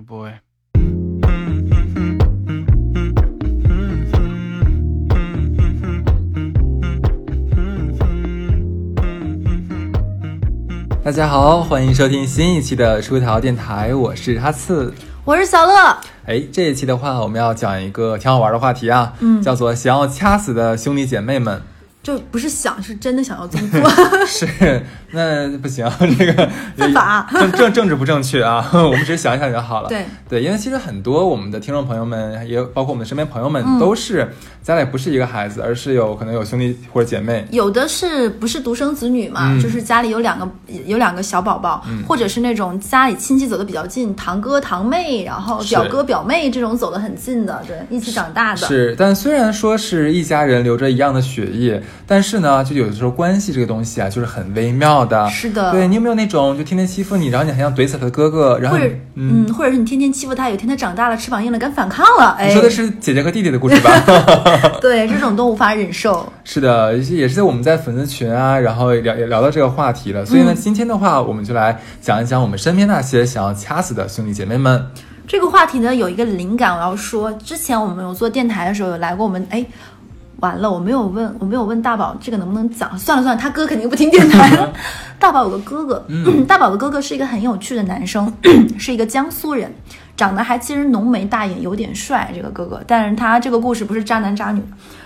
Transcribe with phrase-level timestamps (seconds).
[0.00, 0.30] Oh boy.
[11.04, 14.94] 大家好，欢迎收听新一期的出逃电台，我是哈刺。
[15.26, 21.60] 我是小乐，哎，这一期的话，我们要讲一个挺好玩的话题啊，嗯叫做想要掐死的兄弟姐妹们。
[22.02, 23.90] 就不是想，是真的想要这么做。
[24.26, 25.86] 是，那不行，
[26.18, 29.88] 这个 犯法政政政治不正确啊，我们只是想一想就好了。
[29.88, 34.32] 对对，因为其实很多我们的听众朋友们，也包括我们的身边朋友们，嗯都是
[34.62, 37.46] 家里不是一个孩子，而是有可能有兄弟或者姐妹。
[37.50, 39.52] 有的是不是独生子女嘛？
[39.52, 40.48] 嗯就是家里有两个
[40.86, 48.66] 有两个小宝宝，或者是那种家里亲戚走的比较近，堂哥堂妹，然后表哥表妹这种走的很近的，对，一起长大的。
[48.66, 55.28] 是，但虽然说是一家人流着一样的血液，但是呢，就有的时候关系这个东西啊，就是很微妙的。
[55.30, 63.90] 是的对你有没有那种就天天欺负你，然后你还想怼死他的哥哥，然后或者嗯，嗯，或者是你天天欺负他，有一天他长大了，翅膀硬了，敢反抗了，哎，你说的是姐姐和弟弟的故事吧？
[64.80, 66.30] 对，这种都无法忍受。
[66.44, 70.24] 是的，也是在我们在粉丝群啊，然后聊也聊到这个话题了。
[70.26, 74.86] 所以呢，嗯今天的话，我们就来讲一讲我们身边那些想要掐死的兄弟姐妹们。
[75.26, 79.64] 这个话题呢，有一个灵感，我要说，之前我们有做电台的时候，有来过我们，哎，
[80.40, 84.72] 完了，我没有问，我没有问大宝这个能不能讲，算了算了，他哥肯定不听电台了。
[85.20, 86.04] 大宝有个哥哥，
[86.48, 88.32] 大宝的哥哥是一个很有趣的男生，
[88.78, 89.72] 是一个江苏人，
[90.16, 92.32] 长得还其实浓眉大眼，有点帅。
[92.34, 94.62] 这个哥哥，但是他这个故事不是渣男渣女，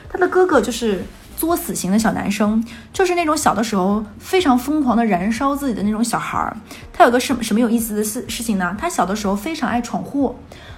[0.08, 1.04] 他的哥哥就是
[1.36, 6.56] 作死型的小男生，就是那种小的时候非常疯狂的燃烧自己的那种小孩儿。
[6.92, 8.76] 他有个什么什么有意思的事事情呢？
[8.78, 10.32] 他小的时候非常爱闯祸，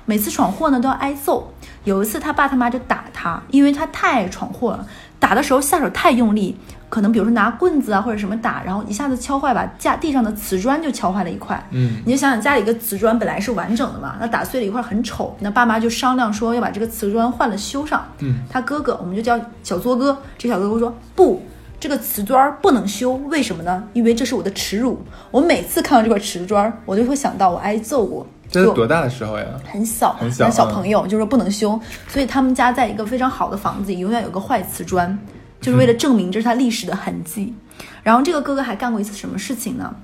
[0.06, 1.52] 每次闯祸呢都要挨揍。
[1.86, 4.86] 有一次他爸他妈就打他，因为他太爱闯祸了，
[5.20, 6.56] 打的时候下手太用力，
[6.88, 11.64] 可能比如说拿棍子啊或者什么打，然后一下子敲坏把架地上的瓷砖就敲坏了一块。
[11.70, 18.04] 嗯，你就想想家里一个瓷砖本来是完整的嘛，那打碎了一块很丑，那爸妈就商量说要把这个瓷砖换了修上。
[18.18, 21.40] 嗯，他哥哥我们就叫小作哥，这小哥哥说不。
[21.78, 23.84] 这个瓷砖不能修，为什么呢？
[23.92, 24.98] 因为这是我的耻辱。
[25.30, 28.26] 我每次看到这块瓷砖，我就会想到我挨揍过。
[28.48, 29.44] 就这是多大的时候呀？
[29.70, 35.18] 很小，很小小嗯朋友就是不能修，所以他们家在一个非常好的房子里，永远有个坏瓷砖，
[35.60, 37.54] 就是为了证明这是他历史的痕迹。
[38.02, 39.94] 然后这个哥哥还干过一次什么事情呢？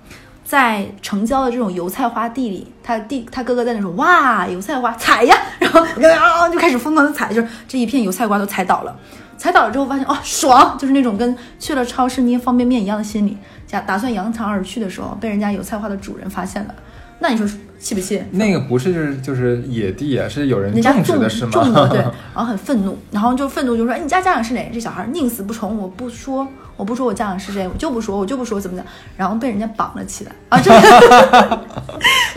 [0.44, 8.94] 在城郊的这种油菜花地里，他弟他哥哥在那说哇油菜花采呀， 然后啊就开始疯狂的采，就是这一片油菜花都采倒了。
[9.38, 13.36] 踩倒了之后发现哦爽，就是那种跟去了超市捏方便面一样的心理。
[13.66, 16.75] 假打算扬长而去的时候，被人家油菜花的主人发现了，
[17.19, 17.48] 那你说
[17.82, 18.22] 气不气？
[18.31, 21.50] 那个不是就是就是野地啊，是有人人家种的是吗？
[21.53, 21.98] 种的对，
[22.32, 28.84] 然后很愤怒，然后就愤怒就说：“哎，你家家长是哪？”这小孩宁死不从，我不说，我不说我家长是谁，我就不说，我就不说怎么的，
[29.16, 30.70] 然后被人家绑了起来啊，这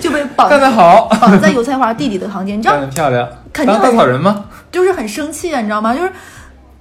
[0.01, 3.27] 就被绑干得好，绑在油菜花弟弟的房间，你知道 干得漂亮。
[3.53, 4.45] 肯定当稻草人吗？
[4.71, 5.93] 就是很生气啊，你知道吗？
[5.95, 6.11] 就是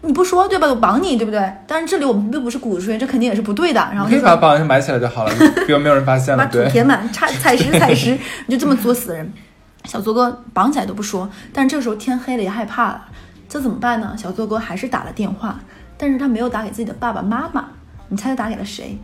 [0.04, 0.66] 你不说对吧？
[0.66, 1.52] 我绑你对不对？
[1.66, 3.80] 但是这里我们并不是鼓吹，这肯定也是不对的。
[3.92, 5.34] 然后你把绑上埋起来就好了，
[5.66, 6.44] 比如没有人发现了。
[6.44, 8.16] 把土对，填满，插踩实踩实，
[8.46, 9.32] 你就这么作死的人。
[9.84, 13.04] 小作哥绑起来都不说，但是这个时候天黑了也害怕了，
[13.48, 14.14] 这怎么办呢？
[14.16, 15.60] 小作哥还是打了电话，
[15.98, 17.66] 但是他没有打给自己的爸爸妈妈，
[18.08, 18.98] 你猜他打给了谁？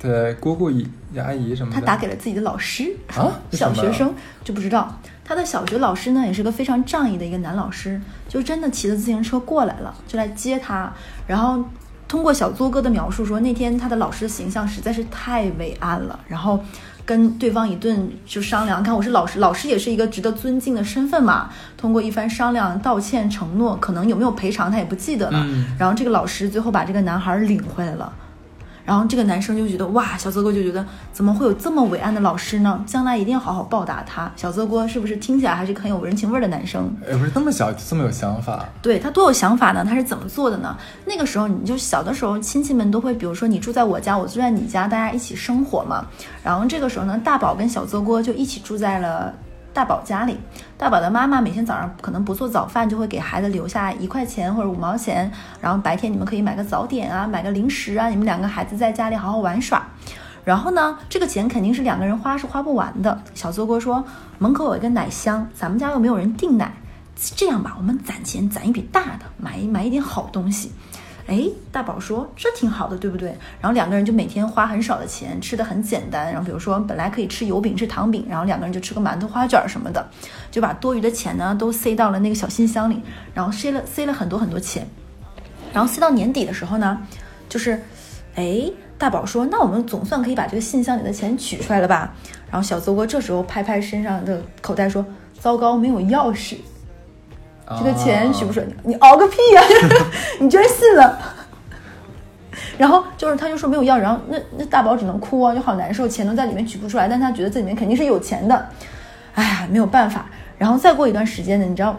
[0.00, 1.80] 对，姑姑姨、阿姨什么的。
[1.80, 2.92] 他打给了自己的老师。
[3.14, 4.12] 啊，小学生
[4.42, 8.00] 就不知道，他的小学老师呢也是个非常仗义的一个男老师，
[8.32, 10.90] 就真的骑着自行车过来了，就来接他。
[11.26, 11.62] 然后
[12.08, 16.58] 通过小作哥的描述说，那天他的老师形象实在是太伟岸了，然后
[17.04, 21.50] 跟对方一顿就商量，看我是老师，老师也是一个值得尊敬的身份嘛。
[21.76, 25.38] 通过一番商量、道歉、承诺，可能有没有赔偿他也不记得了。
[25.44, 28.10] 嗯然后这个老师最后把这个男孩领回来了。
[28.84, 32.82] 然后这个男生就觉得哇，小泽哥就觉得怎么会有这么伟岸的老师呢？
[32.86, 34.30] 将来一定要好好报答他。
[34.36, 36.92] 小泽哥是不是听起来还是很有人情味儿的男生？
[37.08, 38.68] 哎，不是那么小，这么有想法。
[38.80, 39.84] 对他多有想法呢？
[39.84, 40.76] 他是怎么做的呢？
[41.04, 46.04] 那个时候你就小的时候，亲戚们都会，比如说你住在我家，我住在你家，大家一起生活嘛。
[46.42, 49.32] 然后这个时候呢，大宝跟小泽锅就一起住在了
[49.72, 50.38] 大宝家里。
[50.76, 55.30] 大宝的妈妈每天早上可能不做早饭，就会给孩子留下一块钱或者五毛钱，
[55.60, 59.86] 然后白天你们可以买个早点啊，买个零食啊，你们两个孩子在家里好好玩耍。
[60.44, 63.22] 然后呢，这个钱肯定是两个人花是花不完的。
[63.34, 64.04] 小作哥说，
[64.38, 66.72] 门口有一个奶箱，咱们家又没有人订奶，
[67.36, 70.72] 这样吧，我们攒钱攒一笔大的，买买一点好东西。
[71.26, 73.28] 哎，大宝说这挺好的，对不对？
[73.60, 76.26] 然后两个人就每天花很少的钱，吃的很简单。
[76.32, 80.04] 然后比如说本来可以吃油饼、吃糖饼，然后两个人就吃个馒头、花卷什么的，
[80.50, 83.00] 就把多余的钱呢都塞到了那个小信箱里，
[83.32, 84.86] 然后塞了塞了很多很多钱。
[85.72, 87.00] 然后塞到年底的时候呢，
[87.48, 87.80] 就是，
[88.34, 92.12] 哎，大宝说，那我们总算可以把这个信箱里的钱取出来了吧？
[92.50, 95.02] 然后小邹哥这时候拍拍身上的口袋说
[95.40, 96.56] ：“糟糕，没有钥匙，
[97.78, 98.66] 这个钱取不出来。
[98.84, 99.62] 你熬个屁呀、
[100.40, 101.18] 你居然信了！”
[102.78, 108.68] 然后就是他就说没有要，然后那那大宝只能哭啊，就好难受，钱都在里面取不出来，但他觉得这里面肯定是有钱的，
[109.34, 110.26] 哎呀，没有办法。
[110.58, 111.96] 然后再过一段时间呢，你知道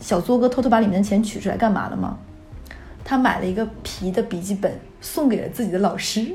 [0.00, 2.18] 小作哥偷偷把里面的钱取出来干嘛了吗？
[3.04, 6.32] 他买了一个皮的笔记本，送给了自己的老师。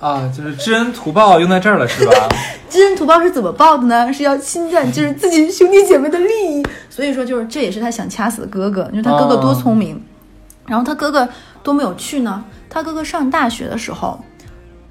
[0.00, 2.12] 啊，就是知恩图报用在这儿了，是吧？
[2.70, 4.10] 知恩图报是怎么报的呢？
[4.12, 8.88] 是要侵占就是自己兄弟姐妹的利益，所以说就是这也是他想掐死的哥哥。
[8.92, 10.02] 你说他哥哥多聪明，
[10.66, 11.28] 然后他哥哥
[11.62, 12.42] 多没有趣呢？
[12.70, 14.18] 他哥哥上大学的时候，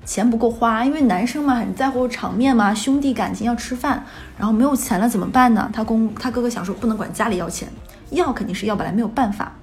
[0.06, 4.06] 钱不够花，因为男生嘛很在乎场面嘛，兄弟感情要吃饭，
[4.38, 5.70] 然后没有钱了怎么办呢？
[5.74, 7.68] 他公他哥哥想说不能管家里要钱，
[8.12, 9.54] 要肯定是要不来，没有办法。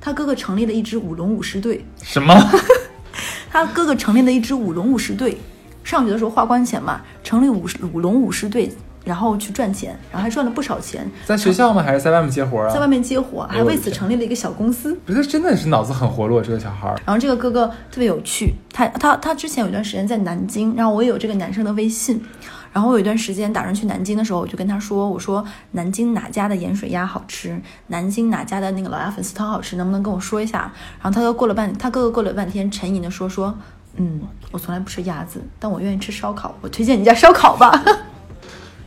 [0.00, 2.34] 他哥哥成立了一支舞龙舞狮队，什么？
[3.50, 5.36] 他哥哥成立了一支舞龙舞狮队，
[5.82, 8.70] 上学的时候花光钱嘛，成立舞舞龙舞狮队，
[9.04, 11.82] 然后去赚钱，然后还赚了不少钱，在学校吗？
[11.82, 12.70] 还是在外面接活啊？
[12.72, 14.94] 在外面接活，还为此成立了一个小公司。
[15.06, 17.00] 不是，真的是脑子很活络，这个小孩儿。
[17.06, 22.22] 然后这个哥哥特别有趣，他他他之前有一段时间在南京，然后我也有这个男生的微信，
[22.72, 30.72] 然后我有一段时间打算去南京的时候，我就跟他说，我说南京哪家的盐水鸭好吃，南京哪家的那个老鸭粉丝汤好吃，能不能跟我说一下？
[31.00, 33.56] 然后他哥过了半，他哥哥过了半天，沉吟的说说，
[33.96, 34.20] 嗯，
[34.50, 37.82] 我从来不吃鸭子，但我愿意吃烧烤，我推荐你家烧烤吧。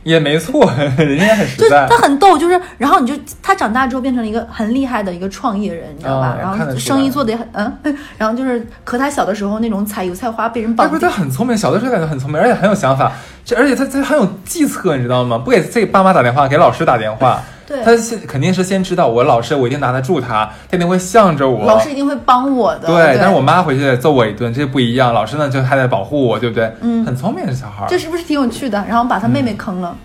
[0.02, 1.96] 也没错， 人家也很就实在他。
[1.98, 6.26] 很逗，就是然后你就他长大之后变成了一个很厉害的一个创业人，你知道吧？
[6.28, 13.12] 啊然后生意做的也很 嗯，然后就是和他小的时候那种采油菜花被人绑，不是他很聪明，小的时候感觉很聪明，而且很有想法。
[13.44, 15.38] 这而且他他很有计策，你知道吗？
[15.38, 17.42] 不给自己爸妈打电话，给老师打电话。
[17.72, 21.66] 对他先肯定是先知道我老师，我一定拿得住他，他一定会向着我。
[21.66, 22.86] 老师一定会帮我的。
[22.86, 25.14] 对，但是我妈回去得揍我一顿，这不一样。
[25.14, 26.70] 老师呢，就还得保护我，对不对？
[26.82, 27.88] 嗯很聪明的小孩儿。
[27.88, 28.84] 这是不是挺有趣的？
[28.86, 29.96] 然后把他妹妹坑了，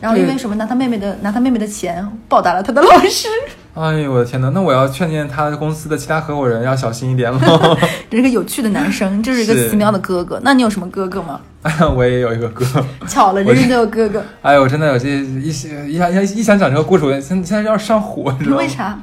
[0.00, 3.28] 然后因为什么拿他妹妹的拿他妹妹的钱报答了他的老师，
[3.74, 4.50] 哎呦我的天哪！
[4.50, 7.40] 那我要劝劝他公司的其他合伙人要小心一点了。
[8.10, 10.38] 这是个有趣的男生， 这是一个是奇妙的哥哥。
[10.42, 11.40] 那你有什么哥哥吗？
[11.96, 12.64] 我也有一个哥。
[13.08, 18.58] 巧了，人人都有哥哥，哎呦，真的有些一些一想一想讲这个故事，我现现在要上火，你知道吗？
[18.58, 18.68] 为？
[18.68, 18.98] 啥？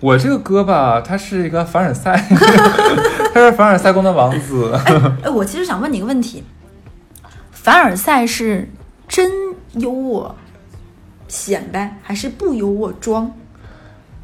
[0.00, 2.12] 我这个哥吧，他是一个凡尔赛，
[3.34, 4.72] 他是凡尔赛宫的王子。
[5.24, 6.44] 哎，我其实想问你一个问题：
[7.50, 8.70] 凡尔赛是
[9.08, 9.28] 真
[9.80, 10.30] 优渥
[11.28, 13.30] 显摆，还是不优渥装？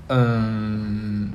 [0.08, 1.30] 嗯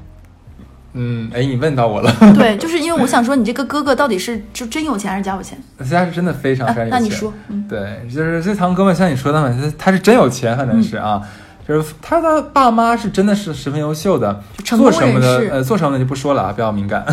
[0.93, 5.57] 嗯，哎，你问到我了，对， 就是因为我想说，你这个哥哥到底是就真有钱还是假有钱？
[5.79, 6.99] 现在是真的非常啊非常有钱。
[6.99, 11.21] 那你说，嗯，对，就是这堂哥们像你说的嘛，他他是真有钱，反正是啊，
[11.67, 17.05] 就是他的爸妈是真的是十分优秀的，做什么的呃做什么的就不说了啊，比较敏感，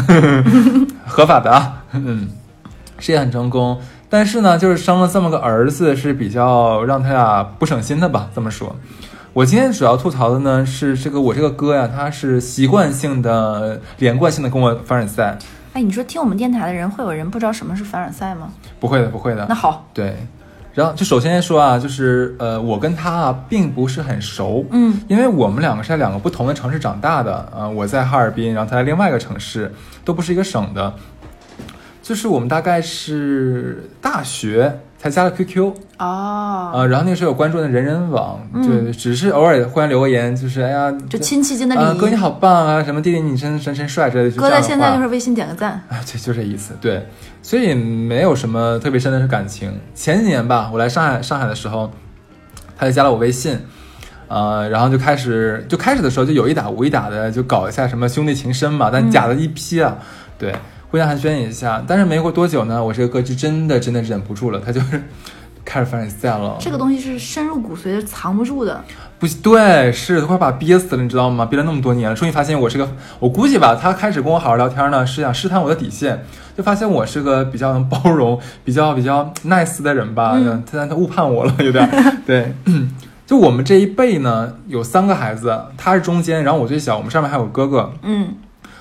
[1.06, 2.28] 合法的啊，嗯，
[2.98, 3.78] 事业很成功，
[4.16, 8.74] 但是呢，就是生了这么个儿子是比较让他俩不省心的吧，这么说。
[9.34, 15.36] 我今天主要吐槽的呢是这个我这个哥呀，他是习惯性的、连贯性的跟我凡尔赛，
[15.74, 18.48] 哎，你说听我们电台的人会有人不知道什么是凡尔赛吗？
[18.80, 19.54] 不会的，不会的那。
[19.54, 20.16] 好，对，
[20.72, 29.70] 然后就首先说啊，就是呃，我跟他啊并不是很熟，嗯，因为我们两个是在两个不同的城市长大的啊、呃我在哈尔滨，然后他在另外一个城市，
[30.06, 30.90] 都不是一个省的。
[32.06, 38.86] 就是我们大概是大学才加了 QQ 啊、哦，然后那个时候有关注的人人网，嗯。
[38.86, 42.00] 就只是偶尔互相留个言，就是哎呀，就亲戚间的啊、礼仪。
[42.00, 47.04] 哥你好棒啊，什么弟弟你真真真帅之类的，就哥在现在就是微信点个赞，啊，对，就这意思，对，
[47.42, 49.76] 所以没有什么特别深的感情。
[49.92, 51.90] 前几年吧，我来上海上海的时候，
[52.78, 53.58] 他就加了我微信，
[54.28, 59.98] 呃，然后就开始就开始的时候就有一打无一打的就搞一下什么兄弟情深嘛，但假的一批啊，
[60.38, 60.54] 对，
[60.96, 61.84] 互相寒暄一下。
[61.86, 65.02] 但是没过多久呢，我这个哥就真的真的忍不住了，他就是
[65.62, 66.56] 开始凡尔赛了。
[66.58, 68.82] 这个东西是深入骨髓的，藏不住的。
[69.18, 71.44] 不对，是他快把我憋死了，你知道吗？
[71.44, 72.88] 憋了那么多年了，终于发现我是个，
[73.18, 76.24] 我估计吧，他开始跟我好好聊天呢，是想试探我的底线，
[76.56, 81.88] 就发现我是个比较能包容、比较比较 nice 的人吧，嗯他他误判我了，有点
[82.26, 82.54] 对。
[83.26, 88.28] 就我们这一辈呢，有三个孩子，他是中间，然后我最小，我们上面还有哥哥，嗯，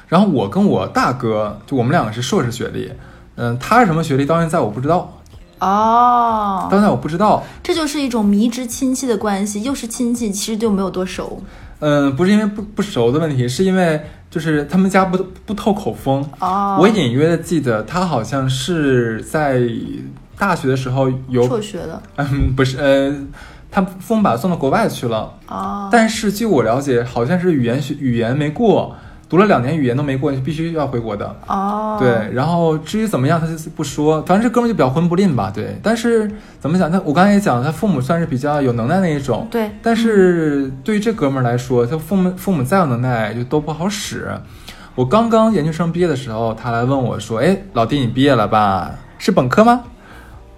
[0.08, 2.92] 然后我跟我大哥，就我们两个是硕士学历，
[3.36, 5.20] 嗯，他是什么学历，到现在我不知道，
[5.60, 6.68] 哦。
[6.70, 11.42] 到，现在我不知道，这就是一种迷之亲戚的关系，又是亲戚，其实就没有多熟。
[11.80, 16.26] 嗯，不是因为不不熟的问题，是因为就是他们家不不透口风。
[16.40, 19.62] 哦，我隐约的记得他好像是在
[20.38, 22.02] 大学的时候有，辍学的。
[22.16, 23.14] 嗯，不是，呃，
[23.70, 28.96] 他父母把他送到国外去了，哦，但是据我了解，好像是语言学语言没过，
[29.28, 31.36] 读了两年语言都没过，就必须要回国的。
[31.48, 34.22] 哦，对，然后至于怎么样，他就不说。
[34.22, 35.80] 反正这哥们就比较混不吝吧，对。
[35.82, 36.30] 但是
[36.60, 36.92] 怎么讲？
[36.92, 39.48] 他我刚才也讲了，他父母算是比较有能耐那一种。
[39.50, 44.30] 对但是对于这哥们儿来说，他父母父母再有能耐，就都不好使。
[44.94, 48.92] 我刚刚研究生毕业的时候，他来问我说：“哎，老弟，你毕业了吧？
[49.18, 49.82] 是本科吗？”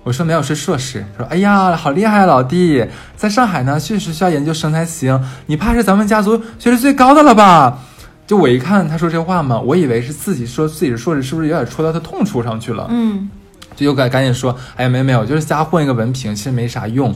[0.03, 1.03] 我说没有，是硕士。
[1.17, 5.19] 他说：“哎呀，好厉害啊，老弟，在上海呢，确实需要研究生才行。
[5.47, 7.79] 你怕是咱们家族学历最高的了吧？”
[8.27, 12.85] 就我一看他说这话嘛，我以为是自己说自己是硕士，是不是有点戳到他痛处上去了？
[12.89, 13.29] 嗯，
[13.73, 17.15] 就又赶赶紧说，哎呀，没有没有，就是瞎混一个文凭，其实没啥用。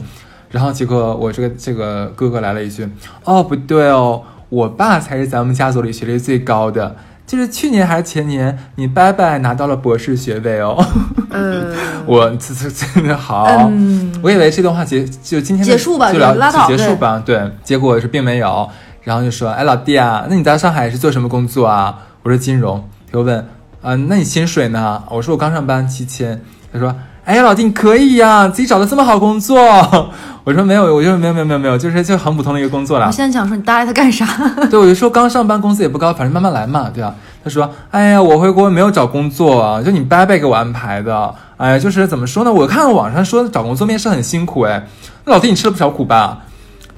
[0.50, 2.88] 然后结果我这个这个哥哥来了一句，
[3.24, 10.82] 哦不对哦，我爸才是咱们家族里学历最高的，就是去年还是前年，你伯伯拿到了博士学位哦。
[11.34, 11.74] 嗯，
[12.06, 14.12] 我这这真的好，嗯。
[14.22, 18.68] 我以为这段话结就今天的结束吧就聊就结束吧，对，结果是并没有，
[19.04, 21.98] 然后就说，哎老弟啊，那你在上海是做什么工作啊？
[22.22, 23.38] 我说金融，他又问，
[23.82, 25.02] 啊、那你薪水呢？
[25.10, 26.40] 我说我刚上班七千，
[26.72, 26.94] 他说，
[27.24, 29.58] 哎呀老弟你可以呀、自己找的这么好工作，
[30.44, 33.12] 我说没有，我就没有没有没有没有，就是就很普通的一个工作啦我。
[33.12, 34.26] 现在想说你搭理他干啥？
[34.70, 37.14] 对，我就说刚上班，工资也不高，反正慢慢来嘛，对吧？
[37.44, 41.34] 他说：“哎呀，我回国没有找工作啊，就你伯伯给我安排的。
[41.56, 42.52] 哎呀，就是怎么说呢？
[42.52, 44.86] 我看网上说找工作面试很辛苦，哎，
[45.24, 46.38] 那老弟你吃了不少苦吧？”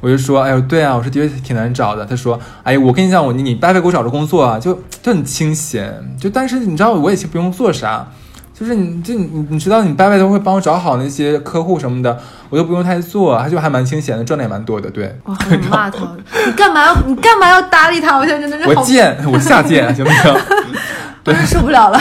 [0.04, 8.06] 我就说：“哎呦，对啊，我说的确挺难找的。”他说：“哎呀，我跟你讲，我你你伯伯给我找着工作啊，就就很清闲，就但是你知道我也不用做啥。”
[8.52, 12.16] 就是你，就你，你知道，你伯伯都会帮我找好那些客户什么的，
[12.50, 15.18] 我都不用太做，他就还蛮清闲的，赚的也蛮多的，对。
[15.24, 15.98] 我很骂他，
[16.46, 18.16] 你干嘛要你干嘛要搭理他？
[18.16, 20.34] 我现在真的是好，我贱， 我下贱，行不行？
[21.24, 22.00] 我真受不了了。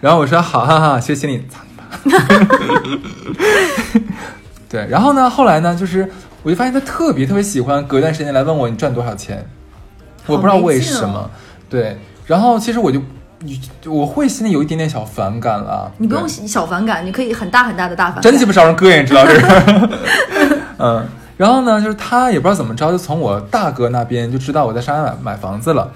[0.00, 2.18] 然后我说好，哈哈，其实心里操你妈。
[4.70, 6.10] 对，然后呢，后来呢，就是
[6.42, 9.48] 我就发现他特别特别喜欢隔段时间来问我你赚多少钱，
[10.26, 11.30] 我不知道为什么。
[11.70, 11.96] 对，
[12.26, 13.00] 然后其实我就
[13.86, 15.90] 我会心里有一点点小反感了。
[15.98, 18.22] 你不用小反感，你可以很大很大的大反感。
[18.22, 20.58] 真鸡巴招人膈应，你知道这是？
[20.78, 21.06] 嗯，
[21.36, 25.92] 然后呢，就是他也不知道怎么着，就从我大哥那边就知道我在上海买买房子了，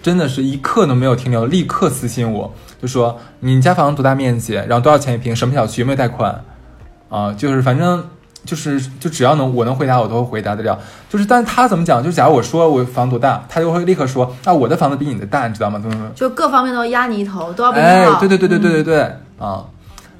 [0.00, 6.42] 真的是一刻都没有停留，立刻私信我，就说你家房子多大面积，然后多少钱一平，什么小区，有没有贷款，
[7.08, 8.04] 啊、就是反正。
[8.44, 12.02] 就是就只要能我能回答我都会回答得了，就是但是他怎么讲？
[12.02, 15.78] 就假如我说我房子多大，他就会立刻说啊我的房子比你的大，你知道吗？
[15.78, 19.64] 怎么怎么就各方面都要压你一头，都要比你哎好。，对对对对对嗯对对、啊！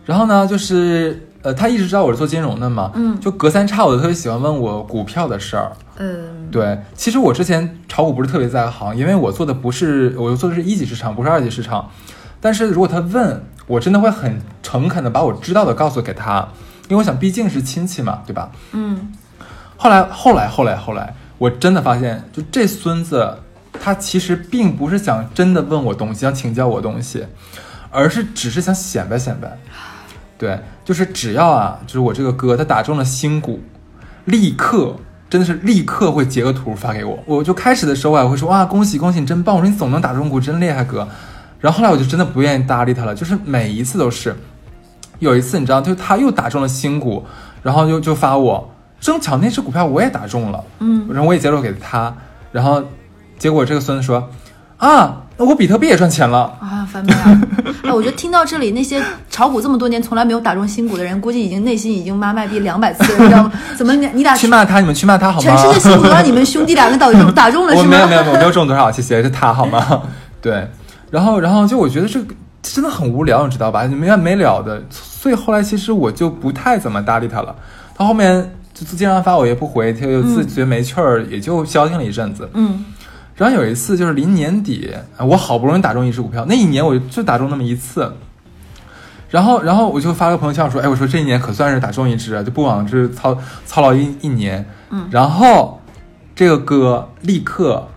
[0.05, 5.73] 然后呢，就是呃，他一直知道我是做金融的嘛，嗯就隔三差五的特别喜欢问我股票的事儿。
[5.97, 11.89] 嗯，对，其实我之前炒股不是特别在行，因为我做的不是我做的是一级市场，不是二级市场。
[12.41, 16.47] 但是如果他问我，真的会很诚恳的把我知道的告诉给他，
[16.89, 18.51] 因为我想毕竟是亲戚嘛，对吧？
[18.73, 19.11] 嗯，
[19.77, 23.39] 后来，后来，后来，后来，我真的发现，就这孙子，
[23.73, 27.25] 他其实并不是想真的问我东西，想请教我东西，
[27.91, 29.57] 而是只是想显摆显摆。
[30.37, 33.63] 对，就是只要啊，就是我这个哥他打中了新股，
[34.27, 34.95] 立刻
[35.31, 37.19] 真的是立刻会截个图发给我。
[37.25, 41.09] 我就开始的时候啊，我会说哇恭喜恭喜你真棒，我说你总能打中股真厉害哥。
[41.61, 44.37] 然后后来我就真的不愿意搭理他了，就是每一次都是。
[45.19, 47.25] 有一次你知道，就他又打中了新股，
[47.63, 52.15] 然后就就发我，正巧那只股票我也打中了，嗯，然后我也介绍给他，
[52.53, 52.83] 然后
[53.39, 54.29] 结果这个孙子说
[54.77, 56.57] 啊，那我比特币也赚钱了。
[56.61, 57.41] 啊，翻倍啊。
[57.85, 63.53] 哎，我觉得听到这里，那些炒股这么多年从来没有打中新股的人，估计已经内心已经妈卖币两百次了，你知道吗？
[63.77, 65.43] 怎么你你俩去骂他，你们去骂他好吗？
[65.43, 67.85] 全世界新股都让你们兄弟两个打中打中了 是吗？
[67.85, 70.03] 我没有没有没有我没有中多少，谢谢，是他好吗？
[70.41, 70.67] 对，
[71.11, 72.35] 然后然后就我觉得这个
[72.73, 73.85] 真的很无聊，你知道吧？
[73.85, 77.55] 没完没了的，所以后来其实我就不太怎么搭理他了。
[77.95, 82.49] 他后面就经常发我也不回，他就自觉没趣儿，也就消停了一阵子。
[82.55, 82.85] 嗯
[83.37, 88.13] 然后有一次就是临年底，啊我好不容易打中一只股票，那一年我就打中那么一次。
[89.29, 95.81] 然后，然后我就发个朋友圈说：“哎，我说这一年可算是打中一只啊，就不枉这操操劳一一年。”嗯然后
[96.37, 97.89] 这个哥立刻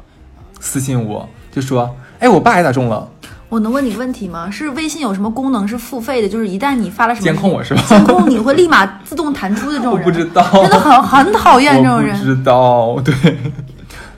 [0.60, 3.08] 私信我，就说：“哎，我爸也打中了，
[3.50, 4.52] 我能问你个问题吗？
[4.52, 6.28] 是微信有什么功能是付费的？
[6.28, 13.14] 就是一旦你发了什么监控我是吧监控你会立马自动弹出的这种人，我不知道，真的很很讨厌这种人，知道，对，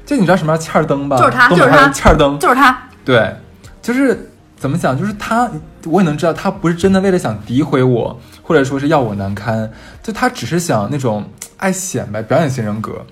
[0.05, 1.17] 就你知道什么叫欠儿灯吧？
[1.17, 2.75] 就是他就是他欠儿灯，就是他。
[3.05, 3.35] 对，
[3.81, 5.49] 就是怎么讲，就是他，
[5.85, 9.71] 我也能知道他不是真的为了想诋毁我，或者说是要我难堪，
[10.01, 11.23] 就他只是想那种
[11.57, 13.05] 爱显摆、表演型人格。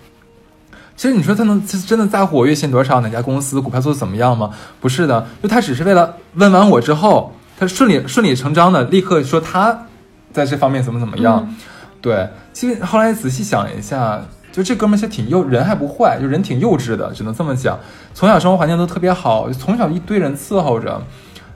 [0.97, 4.49] 其实你说他能真的在乎我月薪多少，哪家公司股票做的怎么样吗？
[4.81, 9.85] 不是的，就他只是为了问完我之后，他顺理顺理成章的立刻说他
[10.33, 11.45] 在这方面怎么怎么样。
[11.47, 11.55] 嗯
[11.99, 17.77] 对，其实后来仔细想一下，就这哥们儿其实挺幼，人还不坏，就人挺幼稚的，只能这么讲。
[18.13, 21.01] 从小生活环境都特别好，从小一堆人伺候着，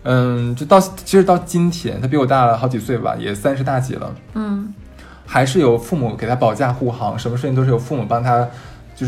[0.03, 4.73] 嗯，就到其实到今天，他比我大了好几岁吧，也三十大几了，嗯，
[5.27, 8.45] 还是有父母给他保驾护航，什么事情都是有父母帮他，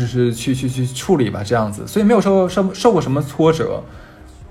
[0.00, 3.80] 是去去去处理吧，这样子，所以没有受受受过什么挫折，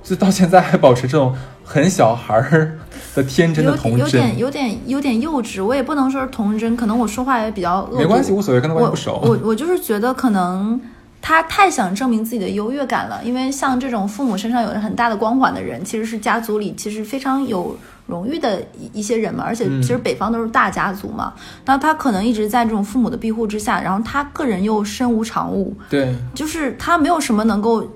[0.02, 1.36] 就到现在还保持这种
[1.66, 2.80] 很小孩儿
[3.14, 4.38] 的天真的童真有点。
[4.38, 7.98] 有点有点幼稚，我也不能说是童真，可能我说话也比较恶毒。
[7.98, 9.20] 没关系，无所谓，跟他关系我不熟。
[9.22, 10.80] 我我就是觉得可能
[11.26, 17.76] 他太想证明自己的优越感了，因为像这种父母身上有着很大的光环的人，其实是家族里其实非常有
[18.06, 27.88] 荣誉的一一些人嘛，而且嗯其实北方都是大家族嘛，那他可能一直在这种父母的庇护之下，然后他个人又身无长物，对，就是他没有什么能够。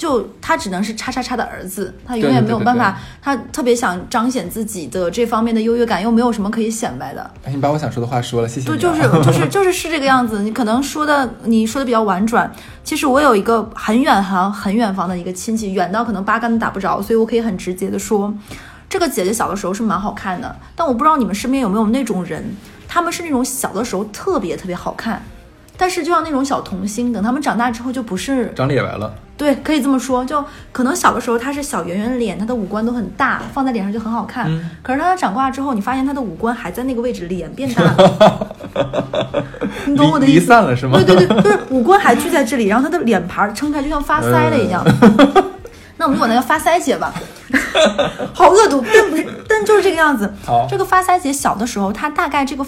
[0.00, 2.96] 就他只能是叉叉叉的儿子，他永远没有办法。
[3.20, 7.30] 他特别想彰显自己的这方面的优越感，又没有什么可以显摆的。
[7.44, 8.94] 哎，你把我想说的话说了，谢谢对，就啊。
[8.96, 10.40] 是就是 就是是这个样子。
[10.40, 12.50] 你可能说的你说的比较婉转，
[12.82, 18.32] 其实我有一个很远很很远房的一个亲戚，远到可能八竿子打不着，所以我可以很直接的说，
[18.88, 20.56] 这个姐姐小的时候是蛮好看的。
[20.74, 22.42] 但我不知道你们身边有没有那种人，
[22.88, 25.22] 他们是那种小的时候特别特别好看，
[25.76, 34.44] 但是就像那种小童星，等他们长大之后就不是长脸白了，对，可以这么说，就可能小的时候他是小圆圆脸，他的五官都很大，放在脸上就很好看。
[34.50, 38.54] 嗯可是当他长大之后，你发现他的五官还在那个位置，脸变大了。
[39.88, 40.44] 你懂我的意思？
[40.44, 41.02] 散了是吗？
[41.02, 44.84] 对对对，就是五官还聚在这里，然后他的脸盘儿撑开，就像发腮了一样。
[45.96, 47.12] 那我们就管它叫发腮姐吧，
[48.34, 50.30] 好恶毒，但不是，但就是这个样子。
[50.44, 52.64] 好这个发腮姐小的时候，她大概这个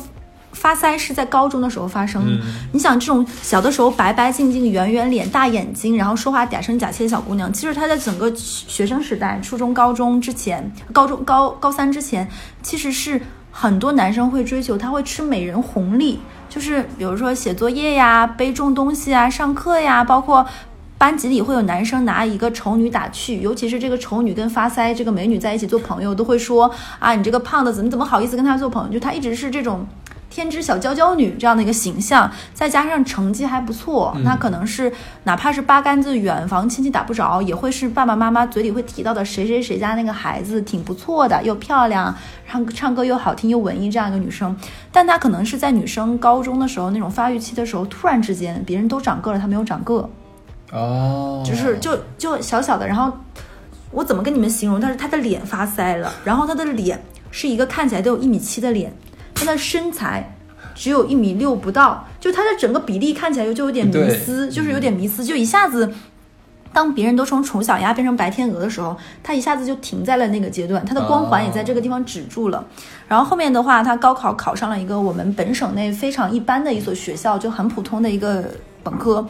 [0.52, 2.23] 发腮是在高中的时候发生。
[2.26, 2.40] 嗯
[2.73, 12.28] 你想，这种小的时候白白净净、圆圆脸、大眼睛，然后说话嗲声嗲气的小姑娘，其实她在整个学生时代，初中、高中之前，高中高高三之前，
[12.62, 20.47] 其实是很多男生会追求，她会吃美人红利，就是比如说写作业呀、背重东西啊、上课呀，包括。
[20.99, 28.92] 班级里会有男生拿一个丑女打趣，尤其是这个丑女跟发腮这个美女在一起做朋友，都会说啊，你这个胖子怎么怎么好意思跟她做朋友？
[28.92, 29.85] 就她一直是这种
[30.33, 34.91] 天之小娇娇女这样的一个形象，再加上成绩还不错，那可能是
[35.25, 42.17] 哪怕是八竿子远房亲戚打不着，也会是爸爸妈妈嘴里会提到的谁谁谁家那个孩子挺不错的，又漂亮，
[42.49, 44.56] 唱唱歌又好听又文艺这样一个女生。
[44.91, 50.09] 但她可能是在女生高中的时候那种发育期的时候，突然之间别人都长个了，她没有长个。
[50.73, 53.13] 哦，就是就就小小的，然后
[53.91, 54.80] 我怎么跟你们形容？
[54.80, 58.95] 但是她的脸发腮了，然后她的脸是一个看起来都有一米七的脸，
[59.45, 60.37] 他的身材
[60.75, 65.93] 只有一米六不到，就他的整个比例看起来就有点迷对思，就是有点迷思，就一下子。
[66.75, 72.65] 当别人都从丑小鸭变成白天鹅的时候，他一下子就停在了那个阶段，他的光环也在这个地方止住了。
[73.07, 78.50] 然后后面的话，他高考考上了一个我们本省内非常一般的一所学校，就很普通的一个
[78.83, 79.23] 本科，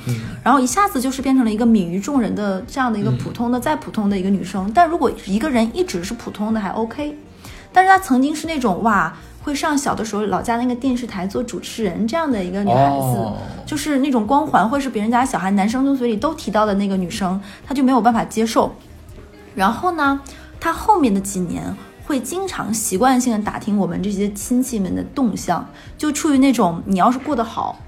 [0.45, 4.71] 然后一下子就是变成了一个泯于众人的这样的一个普通的、再普通的一个女生。
[4.73, 7.19] 但如果一个人一直是普通的还 OK，
[7.73, 9.13] 但是她曾经是那种哇。
[9.43, 18.73] 会上小的时候老家那个电视台做主持人这样的一个女孩子，哦就是那种光环会是别人家小孩男生嘴里都提到的那个女生，她就没有办法接受。
[19.55, 20.21] 然后呢，
[20.61, 21.75] 她后面的几年
[22.07, 25.67] 会经常习惯性的打听我们这些亲戚们的动向，
[25.99, 27.79] 就处于那种你要是过得好，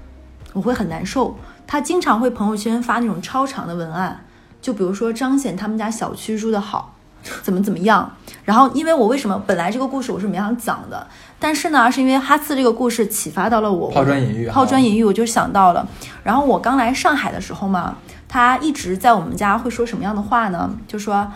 [0.53, 1.35] 我会很难受。
[1.67, 4.25] 她经常会朋友圈发那种超长的文案，
[4.61, 6.94] 就比如说彰显他们家小区住的好。
[7.41, 8.11] 怎么怎么样？
[8.43, 11.05] 然后，因为我为什么本来这个故事我是没想讲的，
[11.39, 15.87] 但是呢，是因为哈次这个故事启发到了我，抛砖引玉，抛砖引玉，我就想到了。
[16.23, 17.95] 然后我刚来上海的时候嘛，
[18.27, 20.71] 他一直在我们家会说什么样的话呢？
[20.87, 21.27] 就说：“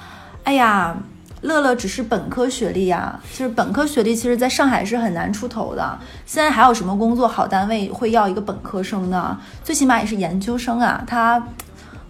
[0.46, 0.96] 哎呀，
[1.42, 5.98] 乐乐只是本科学历呀，就是本科学历，其实在上海是很难出头的。
[6.26, 9.40] 现在还有什么工作好单位会要一个本科生呢？
[9.64, 11.04] 最起码也是研究生啊。
[11.08, 11.42] 他，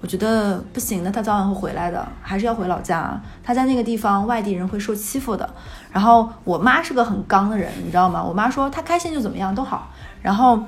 [0.02, 3.20] 我觉得不行的，他早晚会回来的，还是要回老家。
[3.44, 5.50] 他在那个地方，外地人会受欺负的。
[5.92, 8.24] 然后我妈是个很刚的人，你知道吗？
[8.24, 9.90] 我妈说她开心就怎么样都好，
[10.22, 10.64] 然后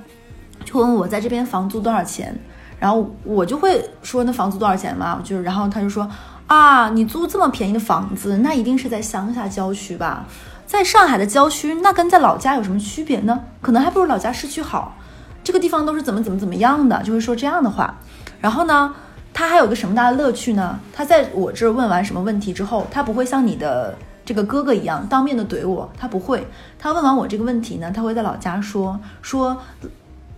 [0.65, 2.37] 就问我在这边房租多少钱，
[2.79, 6.09] 然后我就会说那房租多少钱嘛，就是然后他就说
[6.47, 10.25] 啊，你租这么便宜的房子，那一定是在乡下郊区吧？
[10.65, 13.39] 在上海的郊区，那跟在老家有什么区别呢？
[13.61, 14.95] 可能还不如老家市区好。
[15.43, 17.95] 这个地方都是怎么怎么怎么样的，就会说这样的话。
[18.39, 18.93] 然后呢，
[19.33, 20.79] 他还有个什么大的乐趣呢？
[20.93, 26.45] 他在我这儿问完什么问题之后，他不会像你的这个哥哥一样当面的怼我，他不会。
[26.77, 29.57] 他问完我这个问题呢，他会在老家说说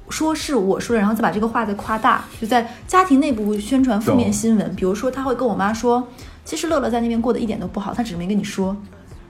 [0.09, 4.75] 说是我说的，然后再把这个话再夸大，就在家庭内部宣传负面新闻。
[4.75, 6.07] 比如说，他会跟我妈说，
[6.45, 8.75] 其实乐乐在那边过得一点都不好，他只是没跟你说。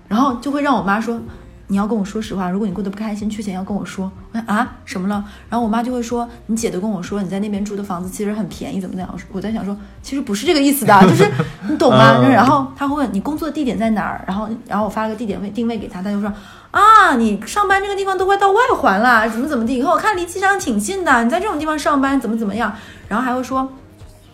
[0.10, 1.20] 然后就会让我妈说，
[1.68, 4.12] 你要跟我说实话，如果你过得不开心，缺钱要跟我说。
[4.32, 5.24] 我说啊，什么了？
[5.50, 9.20] 然后我妈就会说，你姐都跟我说你在那边住的房子其实很便宜，怎么怎么样？
[9.32, 11.32] 我在想说，其实不是这个意思的， 就是
[11.70, 12.22] 你懂吗？
[12.30, 16.32] 然后他会问你工作地点在哪儿，然后然后我发了个地点位定位给他，他就说
[16.72, 19.76] 啊，你上班这个地方都快到外环了，怎么怎么地？
[19.78, 22.74] 以后我看离机场挺近的，你在这种地方上班怎么怎么样？
[23.08, 23.72] 然后还会说，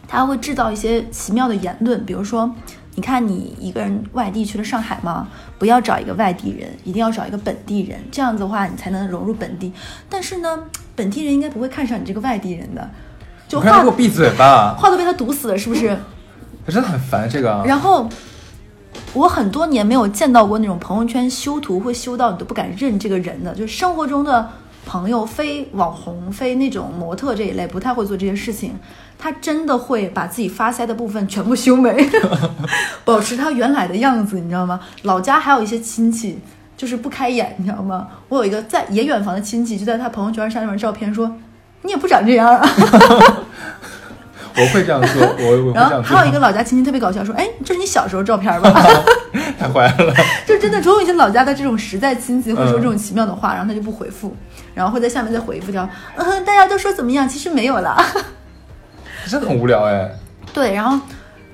[0.08, 2.54] 他会制造一些奇妙的言论，比如说。
[3.00, 5.26] 你看，你一个人外地去了上海吗？
[5.58, 9.72] 不要找一个外地人，一定要找一个本地人，这样子的话你才能融入本地。
[10.10, 10.60] 但是呢，
[10.98, 12.90] 本地人应该不会看上你这个外地人的。
[13.48, 14.76] 就话给我闭嘴吧！
[14.78, 15.98] 话都被他堵死了，是不是？
[16.68, 17.64] 真的很烦这个。
[17.66, 18.10] 然后
[19.14, 24.50] 我很多年没有见到过那种朋友圈修图会修到你都不敢认这个人的，就是生活中的
[24.86, 28.76] 朋友，非网红、非那种模特这一类，不太会做这些事情。
[29.22, 32.10] 他真的会把自己发腮的部分全部修眉，
[33.04, 34.80] 保持他原来的样子，你知道吗？
[35.04, 36.40] 老家还有一些亲戚
[36.78, 38.08] 就是不开眼，你知道吗？
[38.30, 41.36] 我有一个在也远房的亲戚，就在他朋友圈上面照片说
[41.84, 42.66] ：“你也不长这样啊。
[44.56, 48.72] ”我会这样说， 我我然后还有一个老家亲戚特别搞笑，说：“哎，这是你小时候照片吧？”
[49.60, 50.14] 太坏了！
[50.48, 54.34] 就真的，总有一些老家的这种实在亲戚会说这种奇妙的话，然后他就不回复，
[54.74, 57.28] 然后会在下面再回复条：“嗯，大家都说怎么样？
[57.28, 57.98] 其实没有了。”
[59.30, 60.10] 真的很无聊哎，
[60.54, 61.00] 对，然后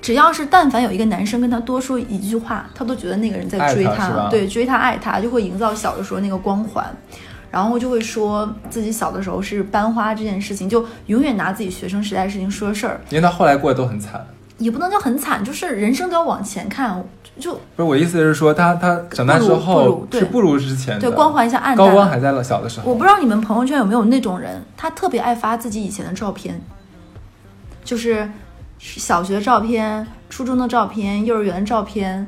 [0.01, 6.85] 只要是但凡有一个男生跟他多说一句话，他都觉得那个人在追他，对，追他爱他，就会营造小的时候那个光环，
[7.51, 13.01] 然后就会说自己小的时候是班花这件事情，就永远拿自己学生时代的事情说事儿。
[13.09, 14.25] 因为他后来过得都很惨，
[14.57, 17.03] 也不能叫很惨，就是人生都要往前看，
[17.39, 22.89] 就不是我意思是说他他长大之后是不如之前的对光环一下暗淡，高光还在了小的时候。
[22.89, 26.61] 我不知道你们朋友圈有没有那种人，他特别爱发自己以前的照片。
[27.85, 28.29] 就是
[28.79, 32.27] 小学照片、初中的照片、幼儿园照片，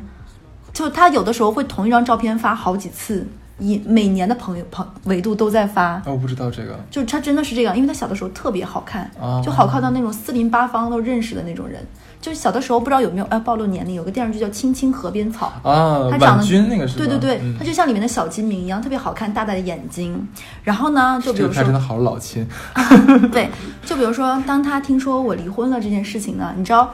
[0.72, 6.02] 就他有的时候会同一张照片发好几次，以每年的朋友朋维度都在发。
[6.06, 9.12] 我不知道这个，就是他真的是这样，因为他小的时候特别好看，
[9.44, 11.86] 就好看到那种四邻八方都认识的那种人。
[12.20, 20.28] 就是小的时候不知道有没有哎暴露年龄，有个电视剧叫《青青河边草》啊，他长得那个是对对对，他就像里面的小金明一样，特别好看，大大的眼睛。
[20.64, 22.46] 然后呢，就比如说真的好老亲，
[23.32, 23.50] 对，
[23.86, 26.94] 就比如说当他听说我离婚了这件事情呢，你知道，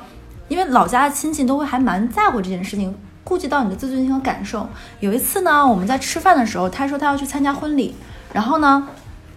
[0.49, 4.67] 因为老家的亲戚都会还蛮在乎这件事情，顾及到你的自尊心和感受。
[4.99, 7.95] 有一次呢，我们在吃饭的时候，他说他要去参加婚礼，
[8.33, 8.88] 然后呢，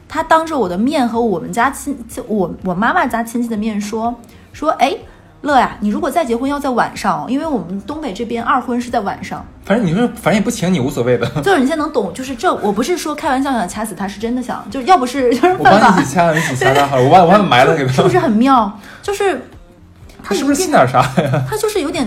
[0.08, 1.96] 他当着我的面和我们家亲，
[2.26, 4.14] 我我妈妈家亲戚的面说
[4.52, 4.94] 说，哎。
[5.46, 9.42] 乐呀，你如果再结婚要在晚上，因为我们东北这边二婚是在晚上。
[9.64, 11.26] 反正你说，反正也不请你无所谓的。
[11.42, 17.92] 就是你现在能懂，就是这我不是说开玩笑想掐死他，是真的想，就要不是 就是我帮你一起掐，一起掐他 好了，我把我把他埋了给他。
[17.92, 18.78] 是不是很妙？
[19.02, 19.40] 就是
[20.22, 21.44] 他是不是信点啥呀？
[21.48, 22.06] 他就是有点，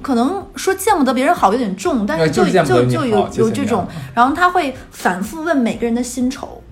[0.00, 6.62] 可能说见不得别人好有点重，但是就就就有有这种，然后他会反复问每个人的薪酬。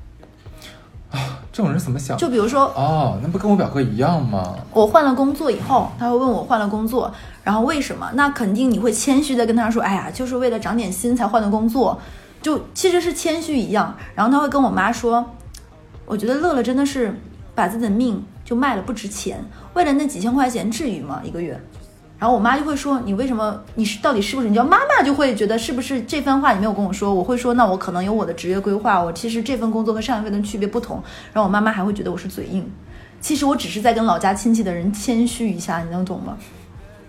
[1.55, 2.19] 啊，这种人怎么想？
[2.19, 4.57] 就比如说，哦，那不跟我表哥一样吗？
[4.73, 7.13] 我换了工作以后，他会问我换了工作，
[7.45, 8.11] 然后为什么？
[8.15, 12.01] 那肯定你会谦虚的跟他说，哎呀，就是为了涨点薪才换的工作，
[12.43, 13.95] 就其实是谦虚一样。
[14.17, 15.25] 然后他会跟我妈说，
[16.07, 17.15] 我觉得乐乐真的是
[17.55, 19.39] 把自己的命就卖了不值钱，
[19.75, 21.21] 为了那几千块钱，至于吗？
[21.23, 21.61] 一个月？
[22.19, 23.61] 然后我妈就会说：“你为什么？
[23.75, 24.49] 你是到底是不是？
[24.49, 27.13] 你知道妈妈就会觉得是不是这番话你没有跟我说？
[27.13, 29.03] 我会说，那我可能有我的职业规划。
[29.03, 31.03] 我其实这份工作和上一份的区别不同。
[31.33, 32.65] 然后我妈妈还会觉得我是嘴硬。
[33.21, 36.37] 其实我只是在跟老家亲戚的人谦虚一下，你能懂吗？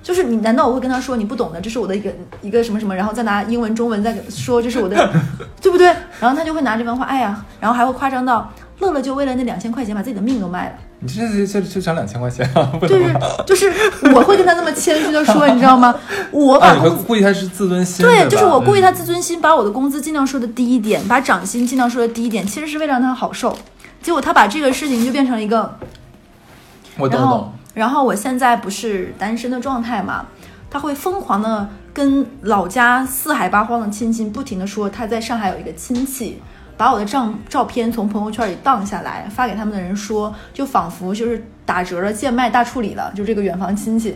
[0.01, 4.95] 就是你难道我会跟他说你不懂的，这是我的一个 一个什么什么，然后再拿英文中文再说这是我的，
[5.61, 5.87] 对不对？
[6.19, 12.71] 然后他就会拿这番话，哎呀，然后还会夸张到乐乐就为了那两千块钱把自己的命都卖了。”你这这这涨两千块钱啊？
[12.81, 13.15] 就是
[13.45, 13.71] 就是，
[14.13, 15.95] 我会跟他那么谦虚的说，你知道吗？
[16.31, 23.55] 我把工故意他是自尊心，对，就是我故意他自尊心，把我的工资尽量说的低一点，把涨薪尽量说的低一点，其实是为了让他好受。
[24.01, 25.77] 结果他把这个事情就变成了一个，
[26.97, 27.53] 我懂懂。
[27.75, 30.25] 然后我现在不是单身的状态嘛，
[30.69, 36.41] 他会疯狂的跟老家四海八荒的亲戚不停的说他在上海有一个亲戚。
[36.77, 43.11] 把我的照照片从朋友圈里荡下来，发给他们的人说，就仿佛就是打折了、贱卖大处理了。
[43.15, 44.15] 就这个远房亲戚，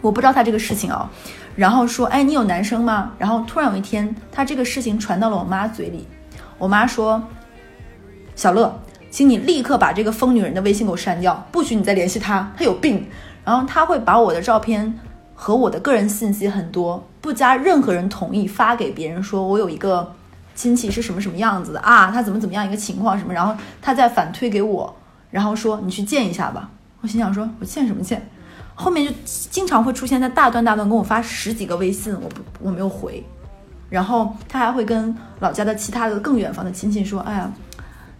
[0.00, 1.10] 我不知道他这个事情啊。
[1.56, 3.12] 然后说，哎，你有男生吗？
[3.18, 6.06] 然后突然有一天，他这个事情传到了我妈嘴里，
[6.56, 7.20] 我妈说
[8.36, 13.04] ：“小乐，请你立刻把这个疯女人的微信给我删掉，不许你再联系她，她有病。”
[13.44, 14.98] 然后他会把我的照片
[15.34, 20.12] 和我的个人信息很多，不加任何人同意发给别人，说我有一个。
[20.56, 22.10] 亲戚是什么什么样子的啊？
[22.10, 23.32] 他怎么怎么样一个情况什么？
[23.32, 24.92] 然后他再反推给我，
[25.30, 26.68] 然后说你去见一下吧。
[27.02, 28.28] 我心想说，我见什么见？
[28.74, 33.24] 后面就经常会出现在大段大段跟我发十几个微信，我不我没有回，
[33.88, 37.52] 然后他还会跟老家的其他的更远方的亲戚说：“哎呀，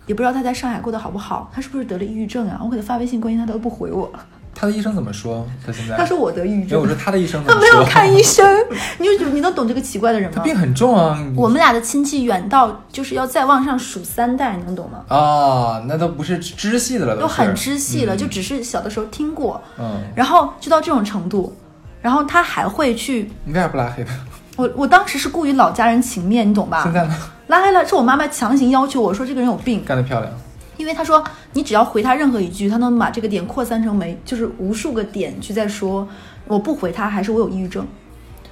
[0.07, 2.61] 也不知道他在上海过得好不好，他是不是得了抑郁症啊？
[2.63, 4.11] 我给他发微信关心他都不回我。
[4.59, 5.47] 他的医生怎么说？
[5.67, 7.73] 他现在他说我得抑郁没有，我症，说他的医生怎他么说？
[7.79, 8.45] 没有看医生。
[8.99, 10.37] 你就你能懂这个奇怪的人吗？
[10.39, 11.23] 他病很重啊。
[11.37, 15.05] 我们俩的亲戚远到就是要再往上数三代，你能懂吗？
[15.15, 21.55] 啊，那都不是支系的了，都很知系了，嗯就只是小的时候听过，嗯，然后就到这种程度，
[22.01, 24.15] 然后他还会去，你为啥不拉黑他？
[24.57, 26.93] 我我当时是顾于老家人情面，你懂吧现？
[26.95, 27.15] 在呢？
[27.49, 30.33] 拉黑了，是我妈妈强行要求我说这个人有病，干得漂亮。
[30.77, 36.07] 因为他说你只要回他任何一句，他能把这个点扩散成没就是无数个点去在说，
[36.47, 37.87] 我不回他还是我有抑郁症。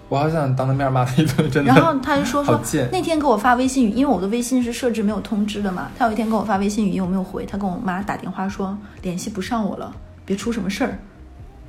[0.09, 1.73] 我好想当着面骂他一顿，真的。
[1.73, 2.61] 然后他就说说
[2.93, 9.91] 那天给我发微信语，因为我的微信是设置没有通知的嘛，他有一天给我发微信语音，我没有回，他跟我妈打电话说联系不上我了，
[10.25, 10.99] 别出什么事儿。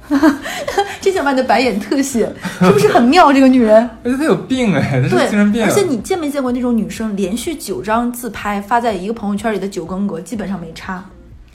[1.01, 3.31] 这想把你的白眼特写，是不是很妙？
[3.31, 5.63] 这个女人， 而且她有病哎，他对是精神病。
[5.63, 11.03] 而且你见没见过那种女生连续九张自拍发在一个朋友圈里的九宫格，基本上没差。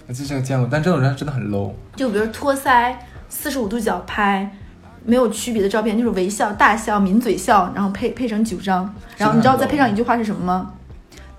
[0.07, 1.73] 我这个见过，但这种人真的很 low。
[1.97, 2.95] 就比如托腮、
[3.29, 4.51] 四十五度角拍，
[5.05, 10.73] 没有区别的照片，就是微笑、大笑、抿嘴笑，然后配配成九张，然后你知道再配上一句话是什么吗？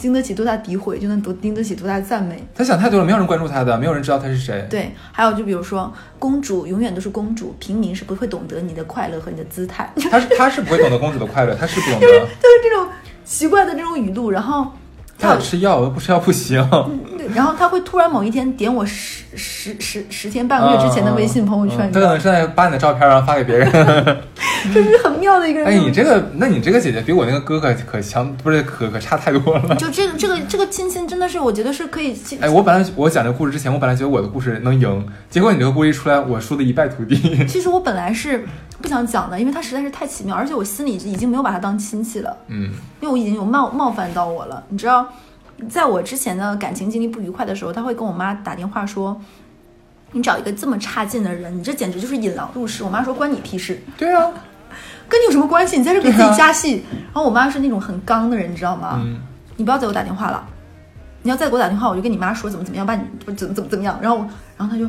[0.02, 2.44] 经得起多大诋毁，就能多经得起多大赞美。
[2.56, 4.66] 他想太多了，没有人关注他的，没有人知道他是谁。
[4.68, 12.08] 对，还有就比如说，公主永远都是公主，平民是不会懂得你的快乐和你的姿态，就是他是他是不会懂得公主的快乐， 他是不懂得。
[12.08, 12.28] 就是
[12.64, 12.88] 这种
[13.24, 14.68] 奇怪的这种语录，然后
[15.20, 16.68] 他想吃药，不吃药不行。
[16.70, 23.72] 对， 然后他会突然某一天点我十十十十天半个月之前的微信朋友圈，他可能是 在把你的照片然后发给别人。
[24.72, 25.68] 这是很妙的一个人。
[25.68, 29.76] 哎，你这个，那你这个姐姐比我那个哥哥可强，不是可可差太多了。
[29.76, 32.16] 就这个这个这个亲亲真的是，我觉得是可以。
[32.40, 37.44] 哎，我本来我讲这个故事之前，我本来觉得我的故事能赢，结果你这个故事一出来，我输的一败涂地。
[37.48, 38.46] 其实我本来是
[38.80, 44.64] 不想讲的，因为他实在是太奇妙，而且我心里已经没有把他当亲戚了，嗯，因为我已经有冒冒犯到我了。
[44.70, 45.08] 你知道，
[45.70, 49.20] 在我之前的感情经历不愉快的时候，他会跟我妈打电话说
[50.12, 54.32] ：“你找一个这么差劲的人，你这简直就是引狼入室。”我妈说：“关你屁事，对啊，
[55.08, 55.78] 跟你有什么关系？
[55.78, 56.84] 你在这给自己加戏。
[57.06, 59.00] 然后我妈是那种很刚的人，你知道吗？
[59.04, 59.20] 嗯，
[59.58, 60.44] 你不要再给我打电话了，
[61.22, 63.04] 你要再给我打电话，我就跟你妈说怎么怎么样，把你
[63.36, 64.00] 怎么怎么怎么样。
[64.02, 64.18] 然后，
[64.58, 64.86] 然后他就，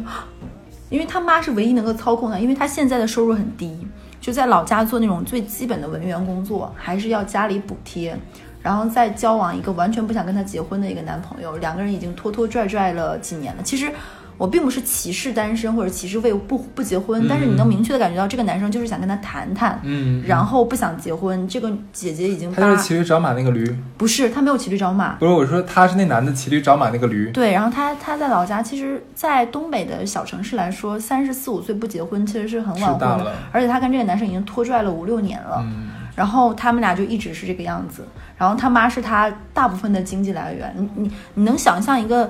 [0.89, 3.77] 因为他妈是唯一能够操控的，因为他现在的收入很低，
[4.21, 8.19] 就在老家做那种最基本的文员工作，还是要家里补贴。
[8.63, 13.63] 然后再交往一个完全不想跟他结婚的一个男朋友，两个人已经拖拖拽拽了几年了。
[13.63, 13.93] 其实
[14.39, 21.47] 我并不是歧视单身或者歧视为不不结婚，但是你能明确的感觉到这个男生就是想跟他谈谈，嗯，然后不想结婚。
[21.47, 27.31] 这个姐姐已经他就是骑驴找马那个驴，不是他没有骑驴找马，不是我说他是那男的骑驴找马那个驴。
[27.31, 38.05] 对，然后他他在老家，其实，在东北的小城市来说，三十四五岁不结婚其实是很晚婚的而且他跟这个男生已经拖拽了五六年了，嗯，然后他们俩就一直是这个样子，
[38.43, 42.29] 然后他妈是他大部分的经济来源，你你你能想象一个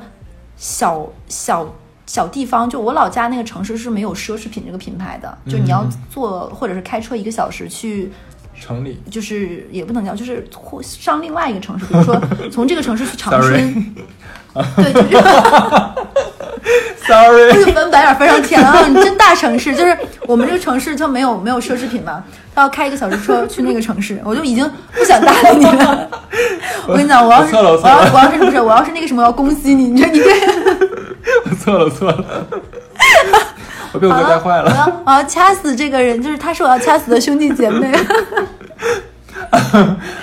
[0.58, 1.66] 小小
[2.04, 8.12] 小地方，就我老家那个城市是没有奢侈品这个品牌的，就你要嗯坐或者是开车一个小时去
[8.60, 9.00] 城里。
[9.10, 12.20] 就是也不能叫，就是或上另外一个城市，比如说
[12.50, 13.94] 从这个城市去长春，
[14.76, 15.16] 对，就是。
[17.06, 18.86] Sorry，这个翻白眼翻上天了啊！
[18.86, 19.96] 你真大城市，就是
[20.26, 22.22] 我们这个城市就没有没有奢侈品嘛，
[22.54, 26.08] 他要开一个小时车去那个城市，我就已经不想搭理你了。
[26.86, 30.30] 我跟你讲，我要是我要我要是不是我要是那个什么，我要恭喜你，你说你这。
[31.50, 32.46] 我错了，错了，
[33.92, 34.76] 我被我哥带坏了我。
[34.76, 37.92] 要我要掐死这个人，就是他是我要掐死的兄弟姐妹。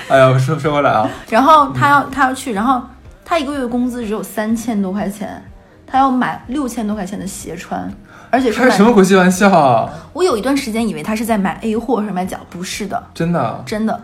[0.07, 2.81] 哎呀，我说说回来啊，然后他要他要去，然后
[3.23, 5.41] 他一个月工资只有三千多块钱，
[5.89, 7.91] 他要买六千多块钱的鞋穿，
[8.29, 9.89] 而且是开什么国际玩笑啊？
[10.13, 13.99] 我有一段时间以为他是在买 A 货，是买假，不是的，真的真的。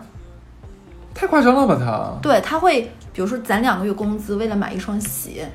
[1.14, 2.18] 太夸张了吧他？
[2.20, 5.48] 对，他会比如说攒两个月工资，为了买一双鞋，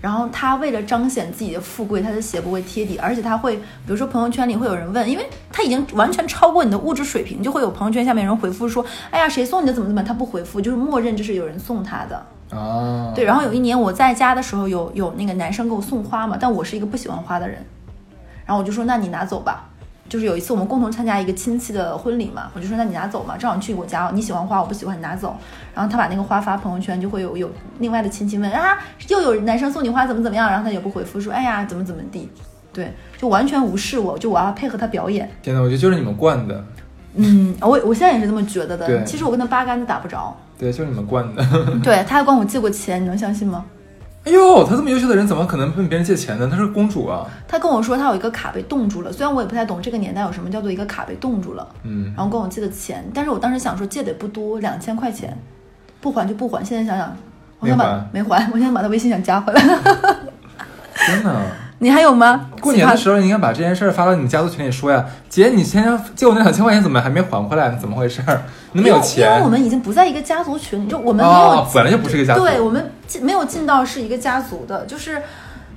[0.00, 12.26] 然后他为了彰显自己的富贵，他的鞋不会贴底，而且他会，比如说朋友圈里会有人问，因为他已经完全超过你的物质水平，就会有朋友圈下面人回复说，哎呀，谁送你的怎么怎么，他不回复，就是默认这是有人送他的。
[12.50, 17.58] 啊，对，然后有一年我在家的时候，有有那个男生给我送花嘛，但我是一个不喜欢花的人，
[18.46, 19.64] 然后我就说，那你拿走吧。
[20.08, 25.36] 就是有一次我们共同参加一个亲戚的婚礼嘛，我就说那你拿走嘛，正好你去我家，你喜欢花我不喜欢你拿走。
[25.74, 32.26] 然后他把那个花发朋友圈，就会有有另外的亲戚问啊，又有男生送你花怎么怎么样，然后他也不回复说哎呀怎么怎么地，
[32.72, 35.30] 对，就完全无视我，就我要配合他表演。
[35.42, 36.64] 天呐，我觉得就是你们惯的，
[37.16, 39.04] 嗯，我我现在也是这么觉得的。
[39.04, 41.44] 其实我跟他八竿子打不着，对，就是你们惯的。
[41.82, 43.64] 对他还管我借过钱，你能相信吗？
[44.24, 46.48] 哎呦，他这么优秀的人，怎么可能问别人借钱呢？
[46.50, 47.24] 她是公主啊。
[47.46, 55.38] 他跟我说他有一个卡被冻住了，虽然我也不太懂这个年代有什么叫做一个卡被冻住了，嗯，然后管我借的钱，但是我当时想说借的也不多，两千块钱，
[56.00, 56.62] 不还就不还。
[56.64, 57.16] 现在想想，
[57.60, 59.62] 我想把没还，我想把他微信想加回来。
[61.08, 61.40] 天哪！
[61.80, 62.48] 你还有吗？
[62.60, 65.04] 过年的时候，你应该把这件事儿发到你们家族群里说呀。
[65.28, 65.84] 姐，你先
[66.16, 67.70] 借我那两千块钱，怎么还没还回来？
[67.76, 68.20] 怎么回事？
[68.72, 69.30] 你那么有钱？
[69.30, 72.40] 因为我们已经不在一个家族群里，就我们没有、哦，本来就不是一个家族。
[72.44, 75.22] 对，我们进没有进到是一个家族的，就是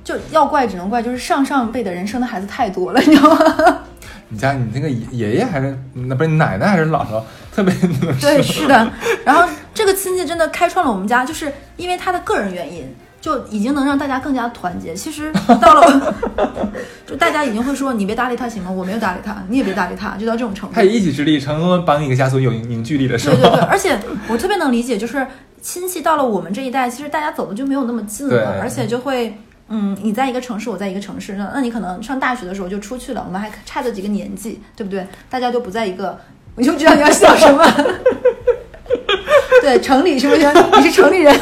[0.02, 3.78] 就要怪只能怪就是上上辈的人生的孩子太多了，你知道吗？
[4.28, 7.22] 你家你那个爷爷还是那不是奶奶还是姥姥
[7.54, 8.90] 特别能对，是的。
[9.24, 12.92] 然后这个亲戚真的开创了我们家，就是因为他的个人原因。
[13.22, 14.92] 就已经能让大家更加团结。
[14.92, 16.14] 其实到了，
[17.06, 18.70] 就大家已经会说你别搭理他行吗？
[18.70, 20.74] 我没有搭理他，你也别搭理他，就到这种程度。
[20.74, 23.36] 他以一己之力成功的帮一个家族有凝聚力的时候？
[23.36, 23.96] 对对对，而且
[24.28, 25.24] 我特别能理解，就是
[25.60, 35.06] 亲戚到了我们这一代，其实大家走的就没有那么近了，而且就会，嗯，你在一个城市，我在一个城市，那那你可能上大学的时候就出去了，我们还差着几个年纪，对不对？
[35.30, 36.18] 大家都不在一个，
[36.56, 37.64] 我就知道你要笑什么。
[39.62, 40.52] 对，城里是不是？
[40.76, 41.32] 你是城里人，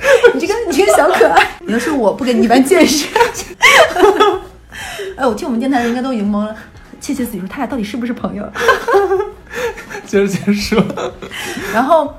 [0.34, 1.46] 你这个你这个小可爱。
[1.60, 3.08] 你要是我不给你一般见识。
[5.16, 6.54] 哎，我听我们电台的人应该都已经懵了，
[7.00, 8.50] 窃窃私语说他俩到底是不是朋友？
[10.06, 10.82] 接着接着说。
[11.74, 12.14] 然后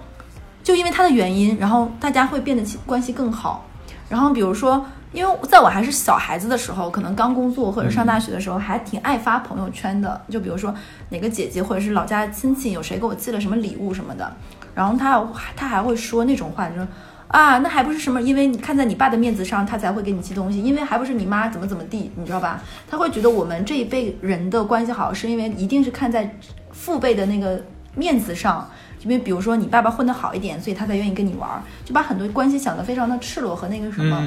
[0.63, 3.67] 就因为他的原因，然后大家会变得关系更好。
[4.07, 10.21] 然后比如说，因为在我还是小孩子的时候，可能刚工作或者上大学的时候，还挺爱发朋友圈的。
[10.29, 10.73] 就比如说
[11.09, 14.31] 哪个姐姐或者是老家亲戚有谁给我寄了什么礼物什么的。
[14.75, 16.87] 然后他他还会说那种话，就说
[17.31, 22.61] 啊，那还不是什么，因为你看在你爸的面子上，他才会给你寄东西，因为还不是你妈怎么怎么地，你知道吧？
[22.89, 26.37] 他会觉得我们这一辈人的关系好，是因为一定是看在
[26.71, 27.63] 父辈的那个
[27.95, 28.69] 面子上，
[29.03, 31.49] 因为比如说你爸爸混得好一点，所以他才愿意跟你玩，
[31.85, 34.21] 就把很多关系想得非常的赤裸和那个什么，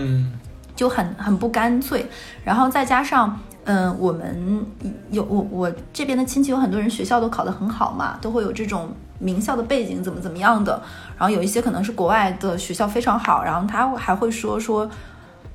[0.74, 2.06] 就很很不干脆。
[2.42, 4.66] 然后再加上，嗯，我们
[5.10, 8.90] 有我我这边的亲戚有很多人学校都考得很好嘛，都会有这种。
[9.20, 10.82] 名校的背景怎么怎么样的，
[11.16, 14.90] 然后有一些可能是国外的学校非常好，然后他还会说说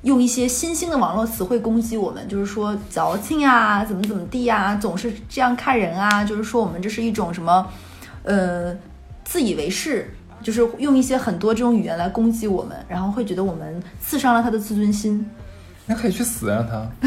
[0.02, 7.64] 用一些新兴的网络词汇攻击我们，就是说矫情啊，怎么怎么地呀，总是这样看人啊，就是说我们这是一种什么，
[8.24, 8.74] 呃，
[9.24, 15.30] 自以为是，就是用一些很多这种语言来攻击我们，然后会觉得我们刺伤了他的自尊心。
[15.86, 16.88] 那可以去死啊他，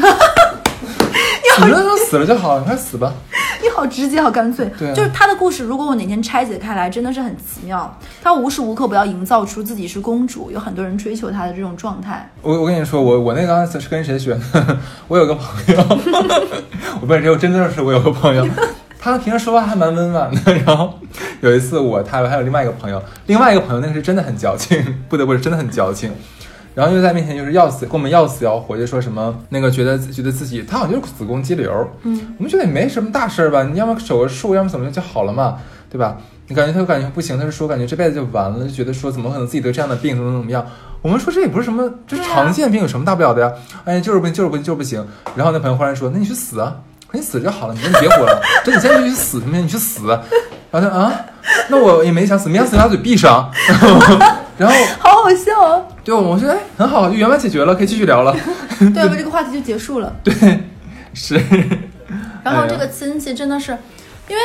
[1.60, 3.12] 你们都死了就好了，你快死吧。
[3.62, 4.70] 你好直接，好干脆。
[4.78, 5.64] 对，就是他的故事。
[5.64, 7.98] 如果我哪天拆解开来，真的是很奇妙。
[8.22, 12.28] 他无时无刻不要营造出自己是公主，有很多人追求他的这种状态。
[12.42, 14.78] 我我跟你说，我我那刚才是跟谁学的？
[15.08, 15.84] 我有个朋友，
[17.00, 18.46] 我不是，我真的是我有个朋友，
[18.98, 20.54] 他平时说话还蛮温婉的。
[20.66, 20.98] 然后
[21.40, 26.12] 有一次，我他还有另外一个朋友，另外一个朋友那个是真的很矫情，不得不说真的很矫情。
[26.74, 35.58] 然后又在面前就是要死，跟我们要死要活，就说什么那个觉得觉得自己他好像就是子宫肌瘤，嗯，我们觉得也没什么大事儿吧，你要么手个术，要么怎么就好了嘛，
[35.88, 36.16] 对吧？
[36.48, 40.66] 你感觉他就感觉不行，他就说感觉这辈子就完了，就觉得说怎么可能自己得这样的病，怎么怎么样？
[41.00, 43.52] 我们说这也不是什么，这常见病有什么大不了的呀？
[43.84, 45.06] 哎，就是不行就是不行就是不行。
[45.36, 46.76] 然后那朋友忽然说，那你去死啊，
[47.12, 49.64] 你死就好了，你你别活了，这你现在就去死行不行？
[49.64, 50.06] 你去死。
[50.70, 51.12] 然后他啊，
[51.70, 53.50] 那我也没想死，没想死，把嘴闭上。
[54.56, 55.82] 然后 好好笑啊！
[56.04, 58.34] 对，我说哎，很好，就圆满解决了，可以继续聊了。
[58.94, 60.14] 对，我这个话题就结束了。
[60.22, 60.32] 对，
[61.12, 61.34] 是。
[62.44, 63.72] 然后这个亲戚真的是，
[64.28, 64.42] 因为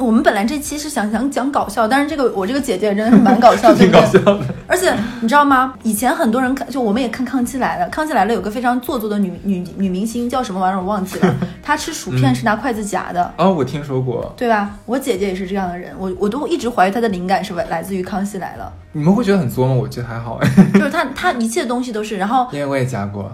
[0.00, 4.40] 我们本来这期是想想讲搞笑，但是这个我这个姐姐真的是蛮搞笑， 挺搞笑的。
[4.66, 5.74] 而且你知道吗？
[5.82, 11.36] 以前很多人看，就我们也看《康熙来了》，《康熙来了》有个非常做作的女女女明星叫什么玩意儿，我忘记了。
[11.62, 13.32] 她吃薯片是拿筷子夹的。
[13.36, 14.32] 哦，我听说过。
[14.36, 14.70] 对吧？
[14.86, 18.72] 我姐姐也是这样的人，我我都一直怀疑她的灵感是来自于《康熙来了》。
[18.92, 19.74] 你们会觉得很作吗？
[19.74, 20.48] 我觉得还好哎。
[20.74, 23.30] 就是她，她一切东西都是，然后因为我也夹过，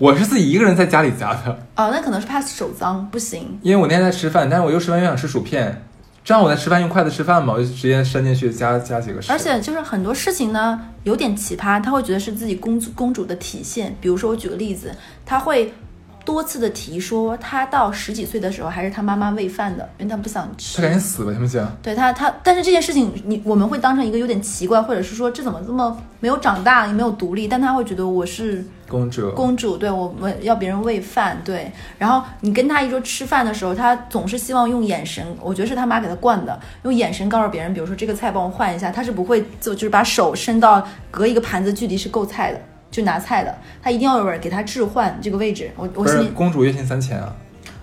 [0.00, 1.58] 我是自己一个人在家里夹的。
[1.76, 3.58] 哦，那可能是怕手脏，不行。
[3.60, 5.84] 因为我那天在吃饭，但是我又吃完又想吃薯片，
[6.24, 9.20] 这样我在吃饭用筷子吃饭嘛，我就直接伸进去夹夹几个。
[9.28, 13.94] 而且就是很多事情呢，有点奇葩，他会觉得是自己公主公主的体现。
[14.00, 14.90] 比如说，我举个例子，
[15.26, 15.70] 他会。
[16.24, 20.76] 多次的提说，他到十几岁的时候还是他妈妈喂饭的，因为他不想吃。
[20.76, 21.66] 他赶紧死吧，行不行？
[21.82, 31.70] 对他，他，但是这件事情，你我们会当成一个有点奇怪，或者是说这怎么这么没有长大，也没有独立，但他会觉得我是公主，公主，对我们要别人喂饭，对。
[31.98, 42.60] 然后你跟他一桌吃饭的时候，他总是希望用眼神，我觉得是他妈给他惯的，用眼神告诉别人，比如说这个菜帮我换一下，他是不会就就是把手伸到隔一个盘子距离是够菜的。
[42.90, 45.70] 就拿菜的，他一定要有人给他置换这个位置。
[45.76, 47.32] 我我心里公主月薪三千啊，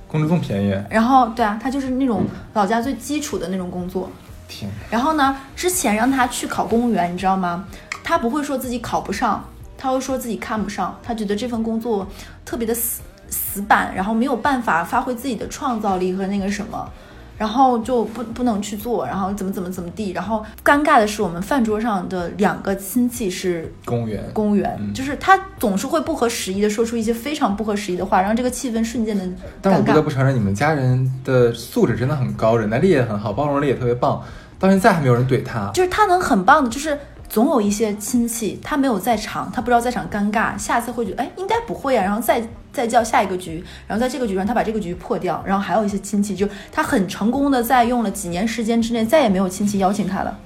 [0.07, 0.77] 公主这么便宜。
[0.89, 4.09] 然后对啊，他就是那种老家最基础的那种工作。
[4.47, 4.69] 天。
[4.89, 7.65] 然后呢，之前让他去考公务员，你知道吗？
[8.03, 9.43] 他不会说自己考不上，
[9.77, 12.07] 他会说自己看不上，他觉得这份工作
[12.45, 16.89] 特别的死死板，然后没有办法发挥自己的创造力和那个什么。
[17.37, 29.23] 然后就不不能去做，然后怎么怎么怎么地，然后尴尬的是我们饭桌上的两个亲戚是公务员，公务员，就是他总是会不合时宜的说出一些非常不合时宜的话，让这个气氛瞬间的
[29.61, 34.21] 但我不得不承认，你们家人的素质真的很高，忍耐力也很好，包容力也特别棒，
[34.57, 35.69] 到现在还没有人怼他。
[35.73, 36.97] 就是他能很棒的，就是
[37.29, 42.41] 总有一些亲戚他没有在场，他不知道在场尴尬，下次会觉得哎应该不会啊，然后再。
[42.73, 50.37] 再叫下一个局，然后在这个局上他把这个局破掉，然后还有一些亲戚，就他很成功的在用了几年时间之内，再也没有亲戚邀请他了，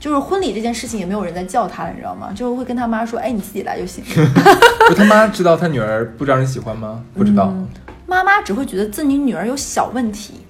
[0.00, 2.32] 就是婚礼这件事情也没有人再叫他了，你知道吗？
[2.34, 4.02] 就会跟他妈说，哎，你自己来就行。
[4.96, 7.04] 他妈知道他女儿不招人喜欢吗？
[7.14, 7.54] 不知道。
[8.06, 10.40] 妈妈只会觉得自己女儿有小问题，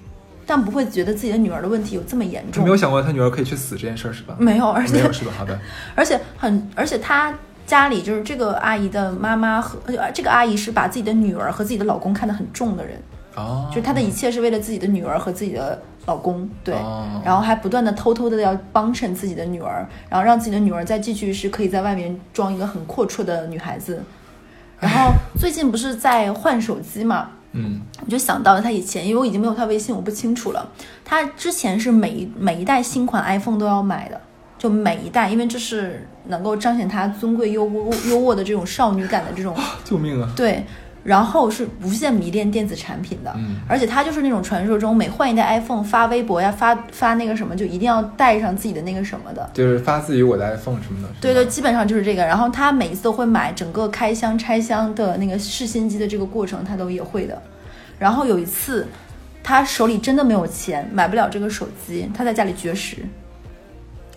[0.47, 2.63] 但不会觉得自己的女儿的问题有这么严重。
[2.63, 4.35] 没有想过他女儿可以去死这件事是吧？
[4.39, 5.31] 没有，而且没有是吧？
[5.37, 5.59] 好的。
[5.93, 7.31] 而且很，而且他。
[7.67, 9.77] 家里就是这个阿姨的妈妈和
[10.13, 12.97] 这个阿姨是把自己的女儿和自己的老公看得很重的人，
[13.35, 16.73] 哦，就是她的一切是为了自己的女儿和自己的老公，对，
[17.25, 24.01] 然后还不断的偷偷的要帮衬自己的女儿，然后让自己的女儿再继续是可以在外面装一个很阔绰的女孩子，
[24.79, 30.69] 然后最近不是在换手机嘛，嗯，我就想到了他以前，因为我已经没有他微信，我不清楚了，
[31.03, 34.21] 他之前是每一每一代新款 iPhone 都要买的。
[34.59, 40.27] 就每一代，因为这是能够彰显他尊贵优优优渥的这种少女感的这种，救命啊！
[40.35, 40.65] 对，
[41.07, 51.07] 然后是无限迷恋电子产品的，嗯，而且他就是那种传说中每换一代 iPhone 发微博呀，发发那个什么就一定要带上自己的那个什么的，就是发自己我的 iPhone 什么的。
[51.21, 52.25] 对对，基本上就是这个。
[52.25, 57.41] 然后他每一次都会买整个开箱拆箱的那个试新机的这个过程，他都也会的。
[57.97, 58.85] 然后有一次，
[59.41, 62.97] 他手里真的没有钱，买不了这个手机，他在家里绝食。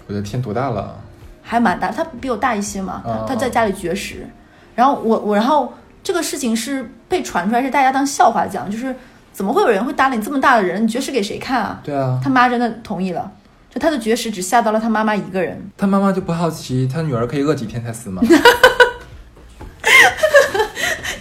[0.09, 0.99] 我的天，多大了？
[1.41, 3.01] 还蛮大，他比我大一些嘛。
[3.05, 4.26] 他他在家里绝食，
[4.74, 5.72] 然后我我然后
[6.03, 8.95] 这个事情是被传出来，是大家当笑话讲，就是
[9.33, 10.83] 怎么会有人会搭理你这么大的人？
[10.83, 11.81] 你绝食给谁看啊？
[11.85, 13.31] 对啊，他妈真的同意了，
[13.69, 15.71] 就他的绝食只吓到了他妈妈一个人。
[15.77, 18.23] 他妈妈就不好奇他女儿可以饿几天才死吗？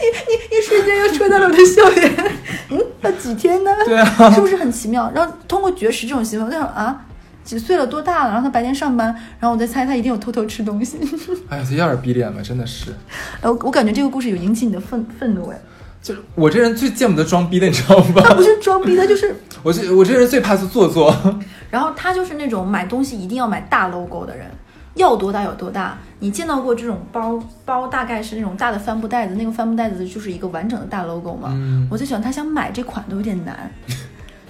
[0.02, 2.14] 一一一瞬间又戳到了我的笑点。
[2.72, 3.72] 嗯，要几天呢？
[3.86, 5.12] 对啊，是不是很奇妙？
[5.14, 7.06] 然后通过绝食这种行为，我想啊。
[7.50, 7.88] 几岁了？
[7.88, 8.32] 多大了？
[8.34, 9.08] 然后他白天上班，
[9.39, 11.00] 然后我在猜他一定有偷偷吃东西。
[11.50, 12.93] 哎呀，这要点逼脸了，真的是。
[13.41, 15.60] 我我感觉这个故事有引起你的愤愤怒哎。
[16.00, 18.22] 就是我这人最见不得装逼的，你知道吗？
[18.24, 21.12] 他不是装逼，他就是 我这我这人最怕是做作。
[21.72, 24.45] 然后他就是那种买东西一定要买大 logo 的人，
[24.93, 25.97] 要多大有多大。
[26.20, 27.88] 你见到过这种包包？
[27.88, 31.50] 大概是那种大的帆布袋子，那个帆布袋子就是一个完整的大 logo 吗？
[31.54, 31.88] 嗯。
[31.89, 33.72] 我最喜欢他想买这款都有点难。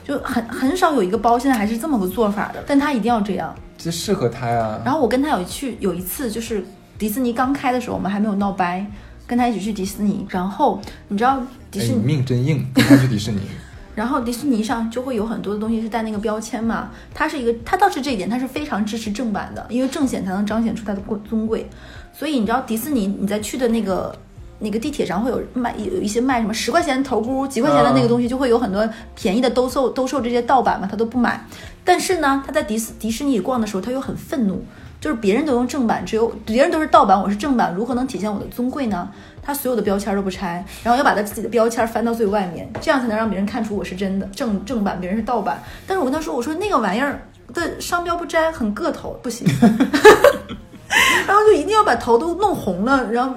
[0.09, 4.81] 就很很少有一个包现在还是这么个做法的，但他一定要这样，这适合他呀。
[4.83, 6.65] 然后我跟他有去有一次，就是
[6.97, 8.83] 迪士尼刚开的时候，我们还没有闹掰，
[9.27, 10.25] 跟他一起去迪士尼。
[10.27, 11.39] 然后你知道
[11.69, 13.39] 迪士尼命真硬，跟他去迪士尼。
[13.93, 21.69] 然后迪士尼上就会有很多的东西是带那个标签嘛，它是一个，它倒是这一点，它是非常支持正版的，因为正显才能彰显出它的贵尊贵。
[22.11, 24.11] 所以你知道迪士尼你在去的那个。
[24.59, 31.43] 那个地铁上会有卖有一些卖什么十块钱头箍几块钱的那个东西，就会有很多便宜的兜售兜售这些盗版嘛，他都不买。
[31.83, 34.63] 但是呢，他在迪斯迪士尼逛的时候，他又很愤怒，
[34.99, 39.09] 就是别人都用正版，只有别人都是盗版，我是正版，如何能体现我的尊贵呢？
[39.41, 45.63] 他所有的标签都不拆，然后要把他自己的标签翻到最外面，这样才能让别人看出我是真的正正版，别人是盗版。
[45.87, 47.19] 但是我跟他说，我说那个玩意儿
[47.53, 49.47] 的商标不摘很个头，不行，
[51.25, 53.33] 然后就一定要把头都弄红了，然后。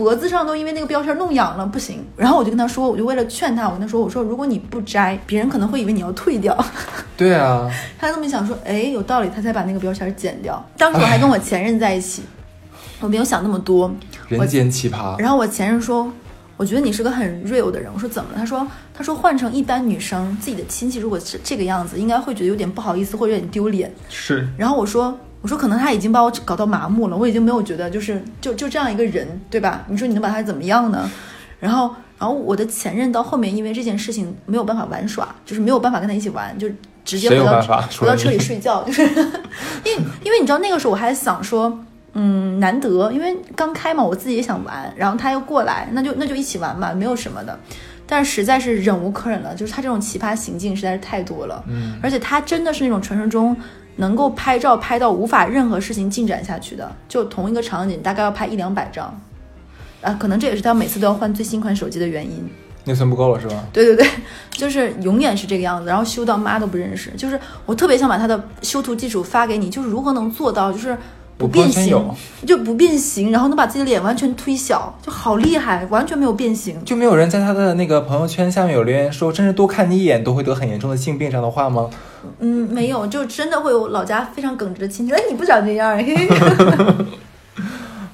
[0.00, 2.02] 脖子上都因为那个标签弄痒了，不行。
[2.16, 6.56] 然后我就跟他说，我就为了劝他，我跟他说，我说如果你不摘，别人可能会以为你要退掉。
[7.18, 10.66] 对啊，他这么想说，哎，有道理，他才把那个标签剪掉。
[10.78, 12.22] 当时我还跟我前任在一起，
[13.00, 13.94] 我没有想那么多。
[14.28, 15.20] 人间奇葩。
[15.20, 16.10] 然后我前任说，
[16.56, 17.90] 我觉得你是个很 real 的人。
[17.92, 18.38] 我说怎么了？
[18.38, 23.92] 他说，他说换成一般女生，自己的亲戚如果是这个样子，应该会觉得有点不好意思或者有点丢脸。
[24.08, 24.48] 是。
[24.56, 25.14] 然后我说。
[25.42, 29.84] 我说可能他已经把我搞到麻木了，我已经没有觉得就是就就这样一个人，对吧？
[29.88, 31.10] 你说你能把他怎么样呢？
[31.58, 36.68] 然后然后我的前任到后面因为这件事情没有办法玩耍，就是没有办法跟他一起玩，就
[37.04, 37.60] 直接回到
[37.98, 39.02] 回到车里睡觉，就是
[39.84, 41.78] 因为因为你知道那个时候我还想说，
[42.12, 47.58] 嗯，难得因为刚开嘛，我自己也想玩，然后他又过来，那就那就一起玩嘛，没有什么的。
[48.06, 53.56] 但是实在是忍无可忍了，就是他这种奇葩行径实在是太多了，嗯，而且他真的是那种传说中。
[53.96, 59.20] 能够拍照拍到无法任何事情进展下去的，就同一个场景大概要拍一两百张，
[60.00, 62.48] 啊，可能这也是他每次都要换最新款手机的原因。
[62.84, 63.62] 内存不够了是吧？
[63.74, 64.06] 对对对，
[64.52, 67.10] 就是永远是这个样子，然后修到妈都不认识。
[67.10, 70.96] 就是我特别想把他的修图技术发给你，就是如何能做到，就是
[71.36, 72.02] 不变形
[72.46, 76.82] 就不变形，然后能把自己的脸完全推小，就好厉害，完全没有变形。
[76.82, 81.90] 就没有人在他的那个朋友圈下面有留言说，真是多看你一眼都会得很严重的性病这样的话吗？
[82.40, 86.28] 嗯，没有，就真的会有老家非常耿直的亲戚，哎，你不长这样，嘿嘿。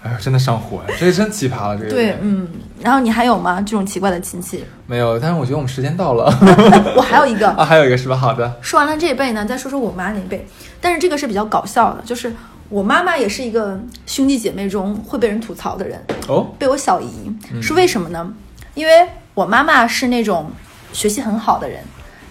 [0.02, 2.48] 哎呀，真的上火呀，这个真奇葩了，这个对，嗯，
[2.80, 3.60] 然后你还有吗？
[3.60, 4.64] 这种奇怪的亲戚？
[4.86, 6.24] 没有，但是我觉得我们时间到了
[6.94, 8.14] 我还有一个， 啊，还有一个是吧？
[8.16, 10.46] 好的，说完了这一辈呢，再说说我妈那一辈。
[10.80, 12.32] 但是这个是比较搞笑的，就是
[12.68, 17.10] 我妈妈也是一个兄弟姐妹中会被人吐槽的人，哦，被我小姨。
[17.60, 18.32] 是为什么呢？
[18.74, 20.48] 因为我妈妈是那种
[20.92, 21.80] 学习很好的人，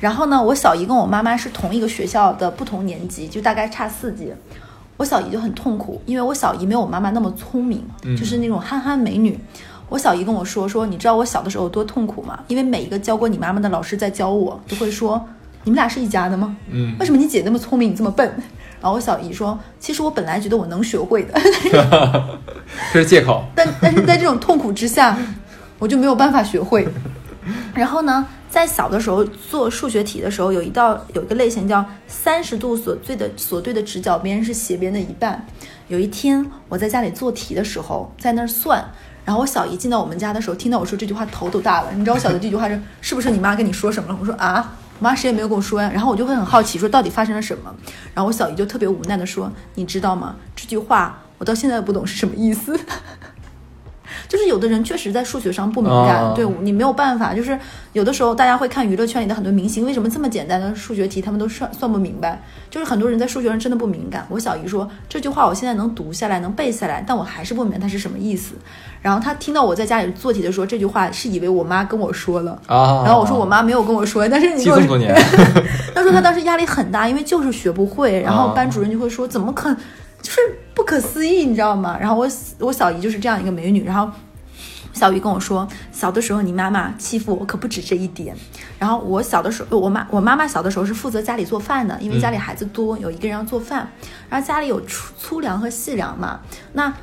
[0.06, 4.32] 然后呢，我小姨跟我妈妈是同一个学校的不同年级，就大概差四级。
[4.98, 9.36] 我小姨就很痛苦，因为我小姨没有我妈妈那么聪明，嗯就是那种憨憨美女。
[9.90, 12.38] 我小姨跟我说说，你知道我小的时候有多痛苦吗？
[12.48, 15.20] 因为每一个教过你妈妈的老师在教我，都会说
[15.64, 16.56] 你们俩是一家的吗？
[16.70, 18.28] 嗯为什么你姐那么聪明，你这么笨？
[18.80, 21.34] 然后我小姨说，其实我本来觉得我能学会的，
[22.94, 23.44] 这是借口。
[23.56, 25.18] 但但是在这种痛苦之下，
[25.80, 26.88] 我就没有办法学会。
[27.74, 28.26] 然后呢，
[28.56, 35.46] 在小的时候做数学题的时候，有一道有一个类型叫三十度所对的所对的直角边是斜边的一半。
[35.90, 38.82] 有一天我在家里做题的时候，在那儿算，
[39.26, 41.92] 然后我小姨进到我们家的时候，听到我说这句话，头都大了。
[41.92, 44.18] 你知道我小姨这句话是是不是你妈跟你说什么了？
[44.22, 44.78] 我说啊。
[45.02, 47.76] 我妈谁也没有跟我说呀，然后我就会很好奇，说到底发生了什么。
[48.14, 50.38] 然后我小姨就特别无奈的说：“你知道吗？
[50.56, 52.80] 这句话我到现在都不懂是什么意思。”
[54.28, 57.34] 就是有的人确实在数学上不敏感，哦对你没有办法。
[57.34, 57.58] 就是
[57.94, 62.42] 有的时候大家会看娱乐圈里的很多明星，为什么这么简单的数学题他们都算算不明白？
[62.70, 64.26] 就是很多人在数学上真的不敏感。
[64.30, 68.56] 我小姨说这句话我现在能读下来，能背下来，但我还是不明白它是什么意思。
[69.02, 72.60] 然后她听到我在家里做题的时候，这句话是以为我妈跟我说了。
[72.66, 75.14] 啊，然后我说我妈没有跟我说，但是你跟我记这么多年，
[75.94, 79.76] 她说她当时压力很大，因为就是学不会，然后啊班主任就会说怎么可，
[80.26, 80.40] 就是
[80.74, 81.96] 不可思议，你知道吗？
[82.00, 84.12] 然后我我小姨就是这样一个美女，然后。
[84.94, 88.34] 小姨跟我说，小的时候你妈妈欺负我可不止这一点。
[88.80, 93.92] 然后我小的时候，我妈我妈妈小的时候是负责家里做饭的，因为家里孩子多，有一个人要做饭，
[94.30, 96.40] 然后家里有粗粗粮和细粮嘛，
[96.72, 96.94] 那嗯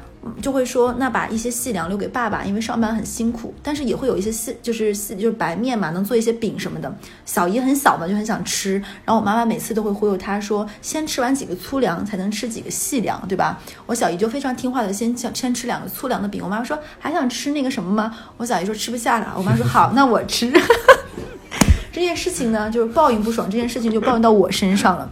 [0.41, 6.93] 就会说，那把一些细粮留给爸爸，因为上班很辛苦，但是也会有一些细，就是细就是白面嘛，能做一些饼什么的。
[7.25, 13.61] 小姨很小嘛，就很想吃，然后我妈妈每次都会忽悠她说，先吃完几个粗粮，才能吃几个细粮，对吧？
[13.87, 16.41] 我小姨就非常听话的先先先吃两个粗粮的饼。
[16.43, 18.15] 我妈妈说还想吃那个什么吗？
[18.37, 19.35] 我小姨说吃不下了。
[19.37, 20.53] 我妈说好，那我吃。
[21.93, 25.11] 这件事情呢，就是报应不爽，这件事情就报应到我身上了。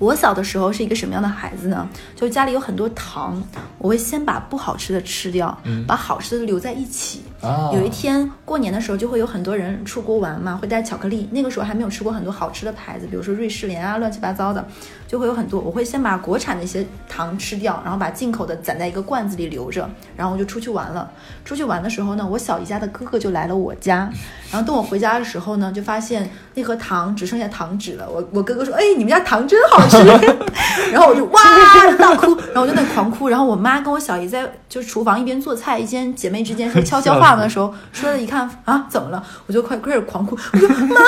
[0.00, 1.86] 我小的时候是一个什么样的孩子呢？
[2.16, 3.40] 就家里有很多糖，
[3.76, 7.22] 我会先把不好吃的吃掉，把好吃的留在一起。
[7.42, 11.28] 啊，有一天过年的时候，就会有很多人出国玩嘛，会带巧克力。
[11.32, 14.64] 那个时候还没有吃过很多好吃的牌子，比如说瑞士莲啊，乱七八糟的，
[15.08, 15.60] 就会有很多。
[15.60, 21.10] 我会先把国产的一些糖吃掉，然后把进口的攒在一个罐子里留着， 然后我就出去玩了。
[21.44, 24.10] 出去玩的时候呢，我小姨家的哥哥就来了我家，
[24.50, 28.08] 然后等我回家的时候呢，就发现那盒糖只剩下糖纸了。
[28.08, 29.96] 我我哥哥说：“哎，你们家糖真好吃。”
[30.92, 31.40] 然后我就哇
[31.98, 33.28] 大哭，然后我就在狂哭。
[33.28, 40.38] 然后我妈跟我小姨在就是厨房一边做菜，一边姐妹之间说悄悄话的时候，说了一看啊怎么了，我就快开始狂哭。
[40.52, 41.00] 我说妈妈，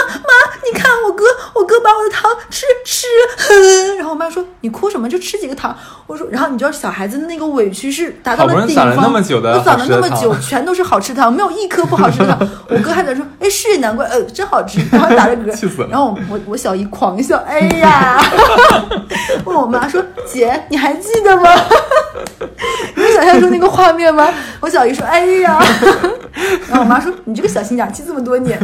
[0.65, 3.95] 你看我哥，我哥把我的糖吃吃了。
[3.97, 5.09] 然后我妈说你哭什么？
[5.09, 5.77] 就吃几个糖。
[6.07, 8.75] 我说，然后你知道小孩子的那个委屈是达到了顶峰。
[8.75, 12.49] 攒了那么久的我攒了那么久，全都是好吃糖，没有一颗不好吃的糖。
[12.69, 18.23] 我哥还在说，哎是难怪，呃真好吃，然后打着嗝， 气死了然后我我小姨狂笑，哎呀，
[19.45, 21.51] 问我妈说姐你还记得吗？
[23.83, 24.33] 画面吗？
[24.61, 25.59] 我小姨说哎呀，
[26.69, 28.57] 然后我妈说你这个小心眼，记这么多年，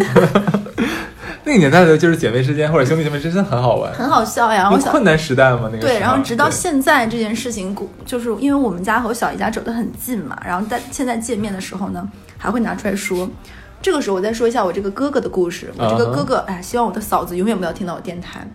[1.43, 4.63] 那个年代的就是姐妹之间或者兄弟姐妹之间很好玩，很好笑呀。
[4.63, 12.07] 然后我小那困难时代嘛，那个对，然后直到现在这件事情，就是因为我们家和我小姨家走得很近嘛，然后在现在见面的时候呢，
[12.39, 13.29] 还会拿出来说。
[13.81, 15.73] 这个时候我再说一下我这个哥哥的故事。
[15.77, 18.47] 我这个哥哥，哎，希望我的嫂子永远不要听到我电台。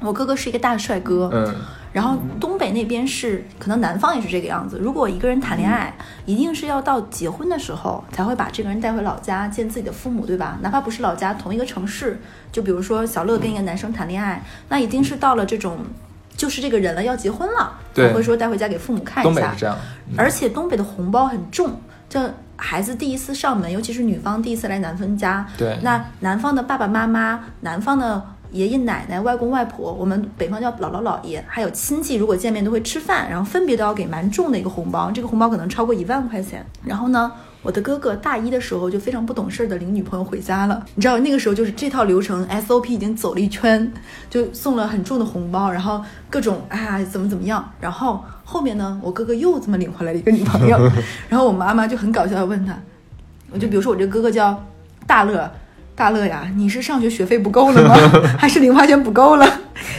[0.00, 1.54] 我哥哥是一个大帅哥，嗯
[1.92, 4.78] 然后东北那边是，可能南方也是这个样子。
[4.80, 5.94] 如果一个人谈恋爱，
[6.26, 10.58] 一定是要到结婚的时候才会把这个人带回老家见自己的父母，对吧？
[10.60, 15.78] 哪怕不是老家，同一个城市，就比如说小乐跟一个男生谈恋爱，那一定是到了这种
[16.36, 19.60] 就是这个人了，要结婚了，对才会说带回家给父母看一下东北是。
[19.60, 19.76] 这样，
[20.16, 22.34] 而且东北的红包很重，这
[22.64, 25.78] 孩子第一次上门，尤其是女方第一次来男方家，对。
[25.82, 36.64] 那男方的爸爸妈妈、男方的爷爷奶奶、外公外婆，我们北方叫姥姥姥爷，还有亲戚，如果见面都会吃饭，然后分别都要给蛮重的一个红包，这个红包可能超过一万块钱。
[36.82, 43.92] 然后呢，我的哥哥大一的时候就非常不懂事儿的领女朋友回家了，你知道那个时候就是这套流程 SOP 已经走了一圈，
[44.30, 50.78] 就送了很重的红包，然后各种啊怎么怎么样，然后后面呢，我哥哥又这么领回来了一个女朋友，
[51.28, 52.78] 然后我妈妈就很搞笑的问他，
[53.50, 54.64] 我就比如说我这哥哥叫
[55.06, 55.50] 大乐。
[55.96, 57.94] 大乐呀，你是上学学费不够了吗？
[58.36, 59.46] 还是零花钱不够了？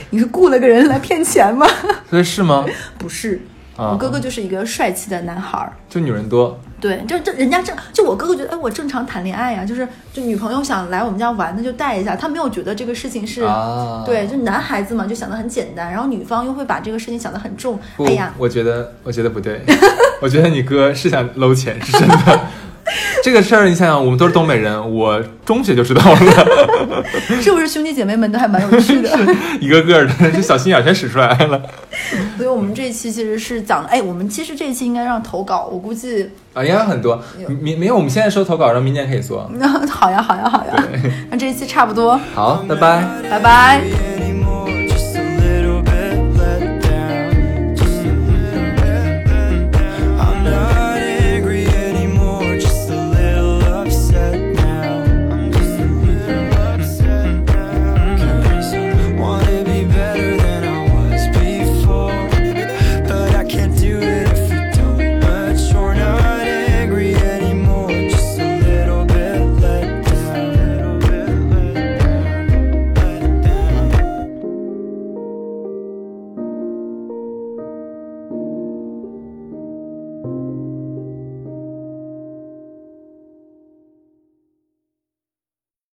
[0.10, 1.66] 你是雇了个人来骗钱吗？
[2.10, 2.66] 所以是吗？
[2.98, 5.74] 不是，啊我哥哥就是一个帅气的男孩儿。
[5.90, 17.80] 就女人多，对，就这人家正就我哥哥觉得，哎，我正常谈恋爱呀、就是就女朋友想来我们家玩，那就带一下，他没有觉得这个事情是，啊对，就男孩子嘛，就想的很简单，然后女方又会把这个事情想的很重。
[17.98, 19.62] 不哎呀，我觉得我觉得不对，
[20.22, 22.40] 我觉得你哥是想搂钱，是真的。
[23.24, 26.18] 这个事儿，你想想，我们都是东北人，我中学就知道了，
[27.42, 29.10] 是不是兄弟姐妹们都还蛮有趣的？
[29.60, 31.62] 一个个的，这小心眼全使出来了。
[32.38, 37.22] 所以我们这一期其实是讲，哎，我们其实这一期应该让投稿，我估计，啊，应该很多。
[37.62, 39.50] 明明我们现在收投稿，然后明年可以做。
[39.54, 40.84] 那好呀，好呀，好呀，
[41.32, 43.04] 那这一期差不多，好，拜拜。
[43.30, 44.15] 拜拜。